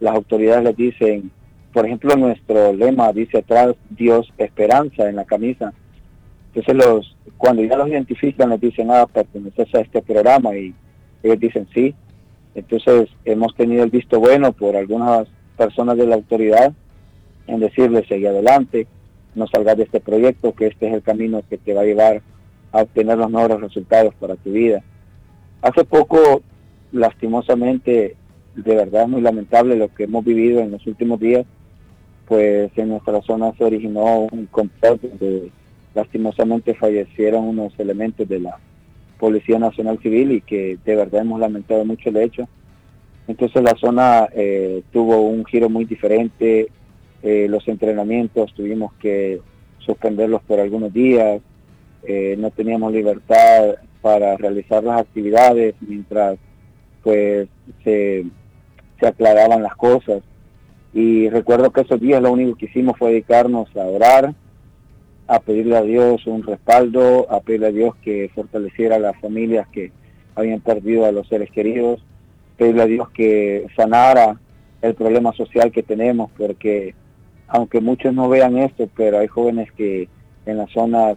las 0.00 0.14
autoridades 0.14 0.64
les 0.64 0.76
dicen, 0.76 1.30
por 1.72 1.86
ejemplo, 1.86 2.16
nuestro 2.16 2.72
lema 2.72 3.12
dice 3.12 3.38
atrás 3.38 3.74
Dios 3.90 4.32
esperanza 4.38 5.08
en 5.08 5.16
la 5.16 5.24
camisa. 5.24 5.72
Entonces, 6.54 6.74
los, 6.76 7.16
cuando 7.36 7.64
ya 7.64 7.76
los 7.76 7.88
identifican, 7.88 8.50
les 8.50 8.60
dicen, 8.60 8.90
ah, 8.90 9.06
perteneces 9.12 9.74
a 9.74 9.80
este 9.80 10.00
programa 10.00 10.56
y 10.56 10.72
ellos 11.22 11.40
dicen 11.40 11.66
sí. 11.74 11.94
Entonces, 12.54 13.08
hemos 13.24 13.56
tenido 13.56 13.82
el 13.82 13.90
visto 13.90 14.20
bueno 14.20 14.52
por 14.52 14.76
algunas 14.76 15.26
personas 15.56 15.96
de 15.96 16.06
la 16.06 16.14
autoridad 16.14 16.72
en 17.46 17.60
decirles, 17.60 18.06
sigue 18.08 18.28
adelante, 18.28 18.86
no 19.34 19.46
salgas 19.46 19.76
de 19.76 19.84
este 19.84 20.00
proyecto, 20.00 20.54
que 20.54 20.68
este 20.68 20.88
es 20.88 20.94
el 20.94 21.02
camino 21.02 21.42
que 21.48 21.58
te 21.58 21.74
va 21.74 21.82
a 21.82 21.86
llevar 21.86 22.22
a 22.72 22.82
obtener 22.82 23.18
los 23.18 23.30
mejores 23.30 23.60
resultados 23.60 24.14
para 24.14 24.36
tu 24.36 24.52
vida. 24.52 24.82
Hace 25.62 25.84
poco, 25.84 26.42
lastimosamente, 26.92 28.16
de 28.54 28.74
verdad 28.74 29.02
es 29.02 29.08
muy 29.08 29.20
lamentable 29.20 29.76
lo 29.76 29.92
que 29.92 30.04
hemos 30.04 30.24
vivido 30.24 30.60
en 30.60 30.70
los 30.70 30.86
últimos 30.86 31.20
días 31.20 31.46
pues 32.26 32.70
en 32.76 32.88
nuestra 32.88 33.20
zona 33.22 33.52
se 33.56 33.64
originó 33.64 34.28
un 34.30 34.46
complot 34.46 35.00
donde 35.00 35.50
lastimosamente 35.94 36.74
fallecieron 36.74 37.44
unos 37.44 37.78
elementos 37.78 38.28
de 38.28 38.40
la 38.40 38.58
Policía 39.18 39.58
Nacional 39.58 39.98
Civil 40.00 40.32
y 40.32 40.40
que 40.40 40.78
de 40.84 40.96
verdad 40.96 41.22
hemos 41.22 41.40
lamentado 41.40 41.84
mucho 41.84 42.08
el 42.08 42.16
hecho. 42.16 42.48
Entonces 43.28 43.62
la 43.62 43.74
zona 43.76 44.28
eh, 44.34 44.82
tuvo 44.92 45.20
un 45.20 45.44
giro 45.44 45.68
muy 45.68 45.84
diferente, 45.84 46.68
eh, 47.24 47.48
los 47.48 47.66
entrenamientos 47.68 48.52
tuvimos 48.52 48.92
que 49.00 49.40
suspenderlos 49.78 50.42
por 50.42 50.60
algunos 50.60 50.92
días, 50.92 51.40
eh, 52.02 52.36
no 52.38 52.50
teníamos 52.50 52.92
libertad 52.92 53.76
para 54.02 54.36
realizar 54.36 54.84
las 54.84 55.00
actividades 55.00 55.74
mientras 55.80 56.38
pues 57.02 57.48
se, 57.82 58.26
se 59.00 59.06
aclaraban 59.06 59.62
las 59.62 59.74
cosas. 59.74 60.22
Y 60.92 61.30
recuerdo 61.30 61.70
que 61.70 61.80
esos 61.80 61.98
días 61.98 62.20
lo 62.20 62.30
único 62.30 62.58
que 62.58 62.66
hicimos 62.66 62.98
fue 62.98 63.12
dedicarnos 63.12 63.74
a 63.74 63.86
orar, 63.86 64.34
a 65.26 65.40
pedirle 65.40 65.78
a 65.78 65.82
Dios 65.82 66.26
un 66.26 66.42
respaldo, 66.42 67.26
a 67.30 67.40
pedirle 67.40 67.68
a 67.68 67.72
Dios 67.72 67.96
que 68.02 68.30
fortaleciera 68.34 68.96
a 68.96 68.98
las 69.00 69.18
familias 69.18 69.66
que 69.68 69.92
habían 70.34 70.60
perdido 70.60 71.06
a 71.06 71.12
los 71.12 71.26
seres 71.28 71.50
queridos, 71.50 72.04
pedirle 72.58 72.82
a 72.82 72.86
Dios 72.86 73.08
que 73.12 73.66
sanara 73.74 74.38
el 74.82 74.94
problema 74.94 75.32
social 75.32 75.72
que 75.72 75.82
tenemos, 75.82 76.30
porque 76.36 76.94
aunque 77.48 77.80
muchos 77.80 78.14
no 78.14 78.28
vean 78.28 78.58
esto, 78.58 78.88
pero 78.96 79.18
hay 79.18 79.26
jóvenes 79.26 79.70
que 79.72 80.08
en 80.46 80.58
las 80.58 80.70
zonas 80.70 81.16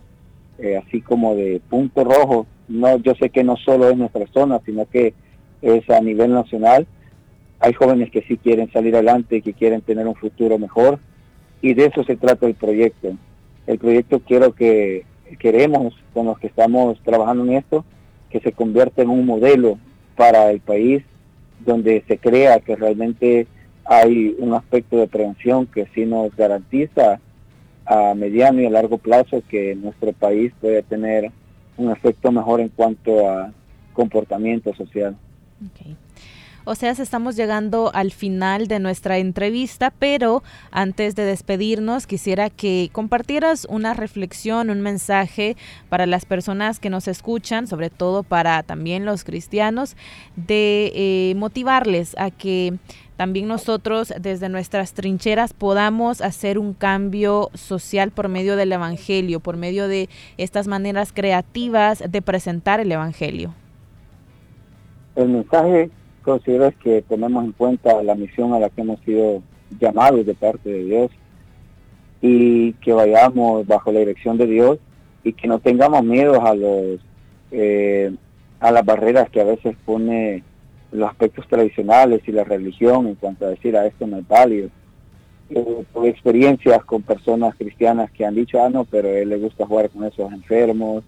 eh, 0.59 0.77
así 0.77 1.01
como 1.01 1.35
de 1.35 1.61
punto 1.69 2.03
rojo, 2.03 2.47
no, 2.67 2.97
yo 2.97 3.13
sé 3.15 3.29
que 3.29 3.43
no 3.43 3.57
solo 3.57 3.89
es 3.89 3.97
nuestra 3.97 4.25
zona, 4.33 4.59
sino 4.65 4.85
que 4.85 5.13
es 5.61 5.89
a 5.89 6.01
nivel 6.01 6.33
nacional, 6.33 6.87
hay 7.59 7.73
jóvenes 7.73 8.11
que 8.11 8.21
sí 8.23 8.37
quieren 8.37 8.71
salir 8.71 8.95
adelante, 8.95 9.41
que 9.41 9.53
quieren 9.53 9.81
tener 9.81 10.07
un 10.07 10.15
futuro 10.15 10.59
mejor 10.59 10.99
y 11.61 11.73
de 11.73 11.85
eso 11.85 12.03
se 12.03 12.15
trata 12.15 12.45
el 12.45 12.55
proyecto. 12.55 13.13
El 13.65 13.79
proyecto 13.79 14.19
quiero 14.19 14.53
que 14.53 15.05
queremos 15.39 15.95
con 16.13 16.27
los 16.27 16.39
que 16.39 16.47
estamos 16.47 16.99
trabajando 17.03 17.43
en 17.45 17.53
esto 17.53 17.83
que 18.29 18.39
se 18.39 18.51
convierta 18.51 19.01
en 19.01 19.09
un 19.09 19.25
modelo 19.25 19.79
para 20.15 20.51
el 20.51 20.59
país 20.59 21.03
donde 21.65 22.03
se 22.07 22.17
crea 22.17 22.59
que 22.59 22.75
realmente 22.75 23.47
hay 23.87 24.35
un 24.37 24.53
aspecto 24.53 24.97
de 24.97 25.07
prevención 25.07 25.65
que 25.65 25.87
sí 25.95 26.05
nos 26.05 26.35
garantiza 26.35 27.19
a 27.85 28.13
mediano 28.15 28.61
y 28.61 28.65
a 28.65 28.69
largo 28.69 28.97
plazo 28.97 29.41
que 29.47 29.75
nuestro 29.75 30.11
país 30.11 30.51
puede 30.59 30.83
tener 30.83 31.31
un 31.77 31.91
efecto 31.91 32.31
mejor 32.31 32.59
en 32.59 32.69
cuanto 32.69 33.29
a 33.29 33.51
comportamiento 33.93 34.73
social. 34.75 35.15
O 36.69 36.75
sea, 36.75 36.91
estamos 36.91 37.37
llegando 37.37 37.91
al 37.93 38.11
final 38.11 38.67
de 38.67 38.79
nuestra 38.79 39.19
entrevista, 39.19 39.93
pero 39.97 40.43
antes 40.69 41.15
de 41.15 41.23
despedirnos 41.23 42.07
quisiera 42.07 42.49
que 42.49 42.89
compartieras 42.91 43.65
una 43.69 43.93
reflexión, 43.93 44.69
un 44.69 44.81
mensaje 44.81 45.55
para 45.87 46.05
las 46.05 46.25
personas 46.25 46.81
que 46.81 46.89
nos 46.89 47.07
escuchan, 47.07 47.67
sobre 47.67 47.89
todo 47.89 48.23
para 48.23 48.63
también 48.63 49.05
los 49.05 49.23
cristianos, 49.23 49.95
de 50.35 50.91
eh, 50.93 51.35
motivarles 51.37 52.17
a 52.17 52.31
que 52.31 52.73
también 53.17 53.47
nosotros 53.47 54.13
desde 54.19 54.47
nuestras 54.47 54.93
trincheras 54.93 55.51
podamos 55.51 56.21
hacer 56.21 56.59
un 56.59 56.73
cambio 56.73 57.49
social 57.55 58.11
por 58.11 58.29
medio 58.29 58.55
del 58.55 58.71
Evangelio, 58.71 59.39
por 59.39 59.57
medio 59.57 59.87
de 59.87 60.07
estas 60.37 60.67
maneras 60.67 61.11
creativas 61.11 62.03
de 62.09 62.21
presentar 62.21 62.79
el 62.79 62.91
Evangelio. 62.91 63.53
El 65.15 65.29
mensaje 65.29 65.89
considero 66.21 66.71
que 66.83 67.01
tomemos 67.01 67.43
en 67.43 67.53
cuenta 67.53 68.03
la 68.03 68.13
misión 68.13 68.53
a 68.53 68.59
la 68.59 68.69
que 68.69 68.81
hemos 68.81 68.99
sido 69.01 69.41
llamados 69.79 70.23
de 70.23 70.35
parte 70.35 70.69
de 70.69 70.83
Dios 70.83 71.11
y 72.21 72.73
que 72.73 72.93
vayamos 72.93 73.65
bajo 73.65 73.91
la 73.91 73.99
dirección 73.99 74.37
de 74.37 74.45
Dios 74.45 74.77
y 75.23 75.33
que 75.33 75.47
no 75.47 75.57
tengamos 75.57 76.03
miedo 76.03 76.45
a 76.45 76.53
los 76.53 76.99
eh, 77.51 78.13
a 78.59 78.71
las 78.71 78.85
barreras 78.85 79.29
que 79.29 79.41
a 79.41 79.45
veces 79.45 79.75
pone 79.85 80.43
los 80.91 81.09
aspectos 81.09 81.47
tradicionales 81.47 82.21
y 82.27 82.31
la 82.31 82.43
religión 82.43 83.07
en 83.07 83.15
cuanto 83.15 83.45
a 83.45 83.49
decir 83.49 83.75
a 83.75 83.81
ah, 83.81 83.85
esto 83.87 84.07
no 84.07 84.17
es 84.17 84.27
válido. 84.27 84.69
Eh, 85.49 85.85
experiencias 86.03 86.83
con 86.85 87.03
personas 87.03 87.55
cristianas 87.55 88.11
que 88.11 88.25
han 88.25 88.35
dicho, 88.35 88.61
ah, 88.61 88.69
no, 88.69 88.85
pero 88.85 89.07
él 89.09 89.29
le 89.29 89.37
gusta 89.37 89.65
jugar 89.65 89.89
con 89.89 90.03
esos 90.03 90.31
enfermos, 90.31 91.03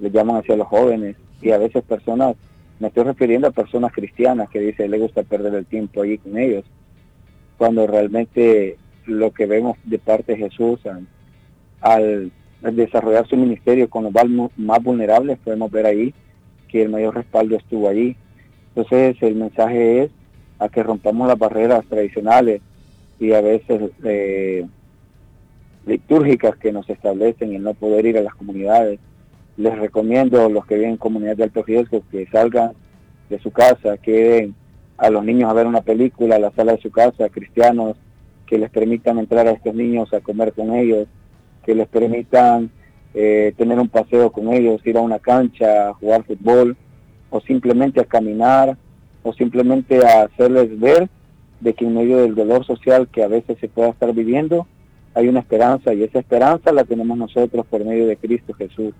le 0.00 0.10
llaman 0.10 0.36
hacia 0.36 0.56
los 0.56 0.66
jóvenes 0.66 1.16
y 1.40 1.50
a 1.50 1.58
veces 1.58 1.82
personas 1.84 2.36
me 2.80 2.88
estoy 2.88 3.04
refiriendo 3.04 3.48
a 3.48 3.52
personas 3.52 3.92
cristianas 3.92 4.48
que 4.50 4.60
dicen 4.60 4.90
le 4.90 4.98
gusta 4.98 5.22
perder 5.22 5.54
el 5.54 5.66
tiempo 5.66 6.02
allí 6.02 6.18
con 6.18 6.36
ellos, 6.36 6.64
cuando 7.56 7.86
realmente 7.86 8.76
lo 9.06 9.30
que 9.32 9.46
vemos 9.46 9.76
de 9.84 9.98
parte 9.98 10.32
de 10.32 10.38
Jesús 10.38 10.80
al, 11.80 12.32
desarrollar 12.60 13.28
su 13.28 13.36
ministerio 13.36 13.90
con 13.90 14.04
los 14.04 14.12
más 14.56 14.82
vulnerables, 14.82 15.38
podemos 15.38 15.70
ver 15.70 15.86
ahí 15.86 16.14
que 16.68 16.82
el 16.82 16.88
mayor 16.88 17.14
respaldo 17.14 17.56
estuvo 17.56 17.88
allí. 17.88 18.16
Entonces 18.74 19.16
el 19.22 19.36
mensaje 19.36 20.04
es 20.04 20.10
a 20.58 20.68
que 20.68 20.82
rompamos 20.82 21.28
las 21.28 21.38
barreras 21.38 21.84
tradicionales 21.86 22.60
y 23.20 23.32
a 23.32 23.40
veces 23.40 23.90
eh, 24.04 24.66
litúrgicas 25.86 26.56
que 26.56 26.72
nos 26.72 26.88
establecen 26.90 27.54
el 27.54 27.62
no 27.62 27.74
poder 27.74 28.06
ir 28.06 28.18
a 28.18 28.22
las 28.22 28.34
comunidades. 28.34 28.98
Les 29.56 29.78
recomiendo 29.78 30.44
a 30.44 30.48
los 30.48 30.66
que 30.66 30.74
viven 30.74 30.92
en 30.92 30.96
comunidades 30.96 31.38
de 31.38 31.44
alto 31.44 31.62
riesgo 31.62 32.02
que 32.10 32.26
salgan 32.26 32.72
de 33.30 33.38
su 33.38 33.52
casa, 33.52 33.96
que 33.98 34.50
a 34.96 35.10
los 35.10 35.24
niños 35.24 35.50
a 35.50 35.54
ver 35.54 35.66
una 35.66 35.82
película 35.82 36.36
a 36.36 36.40
la 36.40 36.50
sala 36.52 36.72
de 36.72 36.82
su 36.82 36.90
casa, 36.90 37.28
cristianos, 37.28 37.96
que 38.46 38.58
les 38.58 38.70
permitan 38.70 39.18
entrar 39.18 39.46
a 39.46 39.52
estos 39.52 39.74
niños 39.74 40.12
a 40.12 40.20
comer 40.20 40.52
con 40.52 40.74
ellos, 40.74 41.06
que 41.64 41.74
les 41.74 41.88
permitan 41.88 42.70
eh, 43.14 43.54
tener 43.56 43.78
un 43.78 43.88
paseo 43.88 44.30
con 44.32 44.52
ellos, 44.52 44.84
ir 44.84 44.96
a 44.96 45.00
una 45.00 45.18
cancha, 45.18 45.88
a 45.88 45.94
jugar 45.94 46.24
fútbol, 46.24 46.76
o 47.34 47.40
simplemente 47.40 48.00
a 48.00 48.04
caminar, 48.04 48.76
o 49.24 49.32
simplemente 49.32 50.06
a 50.06 50.22
hacerles 50.22 50.78
ver 50.78 51.08
de 51.58 51.74
que 51.74 51.84
en 51.84 51.94
medio 51.94 52.18
del 52.18 52.36
dolor 52.36 52.64
social 52.64 53.08
que 53.08 53.24
a 53.24 53.26
veces 53.26 53.58
se 53.58 53.68
pueda 53.68 53.88
estar 53.88 54.12
viviendo, 54.12 54.68
hay 55.14 55.26
una 55.26 55.40
esperanza 55.40 55.92
y 55.92 56.04
esa 56.04 56.20
esperanza 56.20 56.70
la 56.70 56.84
tenemos 56.84 57.18
nosotros 57.18 57.66
por 57.66 57.84
medio 57.84 58.06
de 58.06 58.16
Cristo 58.16 58.54
Jesús. 58.54 58.94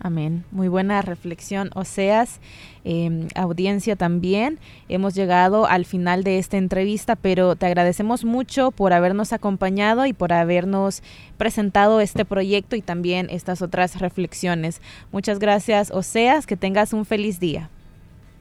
Amén. 0.00 0.44
Muy 0.50 0.68
buena 0.68 1.00
reflexión, 1.00 1.70
Oseas, 1.74 2.40
eh, 2.84 3.26
audiencia 3.34 3.96
también. 3.96 4.58
Hemos 4.88 5.14
llegado 5.14 5.66
al 5.66 5.86
final 5.86 6.24
de 6.24 6.38
esta 6.38 6.58
entrevista, 6.58 7.16
pero 7.16 7.56
te 7.56 7.66
agradecemos 7.66 8.24
mucho 8.24 8.70
por 8.70 8.92
habernos 8.92 9.32
acompañado 9.32 10.04
y 10.04 10.12
por 10.12 10.32
habernos 10.32 11.02
presentado 11.38 12.00
este 12.00 12.24
proyecto 12.24 12.76
y 12.76 12.82
también 12.82 13.28
estas 13.30 13.62
otras 13.62 13.98
reflexiones. 14.00 14.82
Muchas 15.10 15.38
gracias, 15.38 15.90
Oseas. 15.90 16.46
Que 16.46 16.56
tengas 16.56 16.92
un 16.92 17.06
feliz 17.06 17.40
día. 17.40 17.70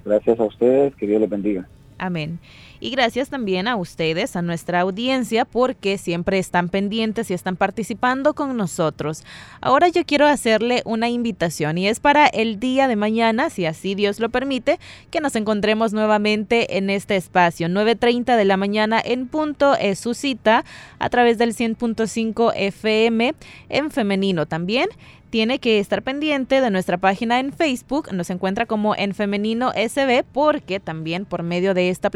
Gracias 0.03 0.39
a 0.39 0.43
ustedes. 0.43 0.93
Que 0.95 1.07
Dios 1.07 1.21
les 1.21 1.29
bendiga. 1.29 1.67
Amén. 1.97 2.39
Y 2.79 2.89
gracias 2.89 3.29
también 3.29 3.67
a 3.67 3.75
ustedes, 3.75 4.35
a 4.35 4.41
nuestra 4.41 4.81
audiencia, 4.81 5.45
porque 5.45 5.97
siempre 5.97 6.39
están 6.39 6.69
pendientes 6.69 7.31
y 7.31 7.33
están 7.33 7.55
participando 7.55 8.33
con 8.33 8.55
nosotros. 8.57 9.23
Ahora 9.61 9.87
yo 9.89 10.05
quiero 10.05 10.27
hacerle 10.27 10.81
una 10.85 11.09
invitación 11.09 11.77
y 11.77 11.87
es 11.87 11.99
para 11.99 12.27
el 12.27 12.59
día 12.59 12.87
de 12.87 12.95
mañana, 12.95 13.49
si 13.49 13.65
así 13.65 13.95
Dios 13.95 14.19
lo 14.19 14.29
permite, 14.29 14.79
que 15.11 15.21
nos 15.21 15.35
encontremos 15.35 15.93
nuevamente 15.93 16.77
en 16.77 16.89
este 16.89 17.15
espacio. 17.15 17.67
9.30 17.67 18.35
de 18.35 18.45
la 18.45 18.57
mañana 18.57 19.01
en 19.03 19.27
punto 19.27 19.75
es 19.75 19.99
su 19.99 20.13
cita 20.13 20.65
a 20.99 21.09
través 21.09 21.37
del 21.37 21.55
100.5 21.55 22.53
FM 22.55 23.35
en 23.69 23.91
femenino 23.91 24.45
también 24.45 24.89
tiene 25.33 25.57
que 25.57 25.79
estar 25.79 26.03
pendiente 26.03 26.61
de 26.61 26.69
nuestra 26.69 26.99
página 26.99 27.39
en 27.39 27.53
Facebook, 27.53 28.13
nos 28.13 28.29
encuentra 28.29 28.67
como 28.67 28.95
en 28.95 29.15
femenino 29.15 29.71
SB 29.71 30.23
porque 30.31 30.79
también 30.79 31.25
por 31.25 31.41
medio 31.41 31.73
de 31.73 31.89
esta 31.89 32.11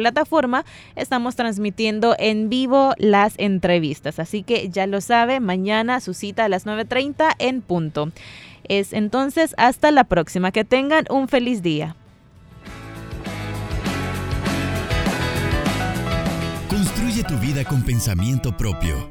estamos 0.96 1.36
transmitiendo 1.36 2.16
en 2.20 2.50
vivo 2.50 2.94
las 2.98 3.34
entrevistas. 3.38 4.20
Así 4.20 4.44
que 4.44 4.70
ya 4.70 4.88
lo 4.88 5.02
sabe, 5.02 5.40
mañana 5.40 6.00
su 6.00 6.14
cita 6.14 6.46
a 6.46 6.50
las 6.50 6.66
9.30 6.66 7.36
en 7.40 7.62
punto. 7.62 8.12
Es 8.68 8.94
entonces 8.94 9.56
hasta 9.58 9.92
la 9.92 10.04
próxima, 10.04 10.52
que 10.52 10.66
tengan 10.66 11.06
un 11.10 11.28
feliz 11.28 11.62
día. 11.62 11.96
Construye 16.70 17.24
tu 17.24 17.38
vida 17.38 17.64
con 17.64 17.84
pensamiento 17.84 18.56
propio. 18.56 19.08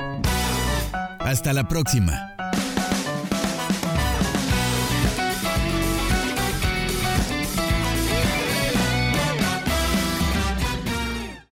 Hasta 1.19 1.53
la 1.53 1.67
próxima. 1.67 2.36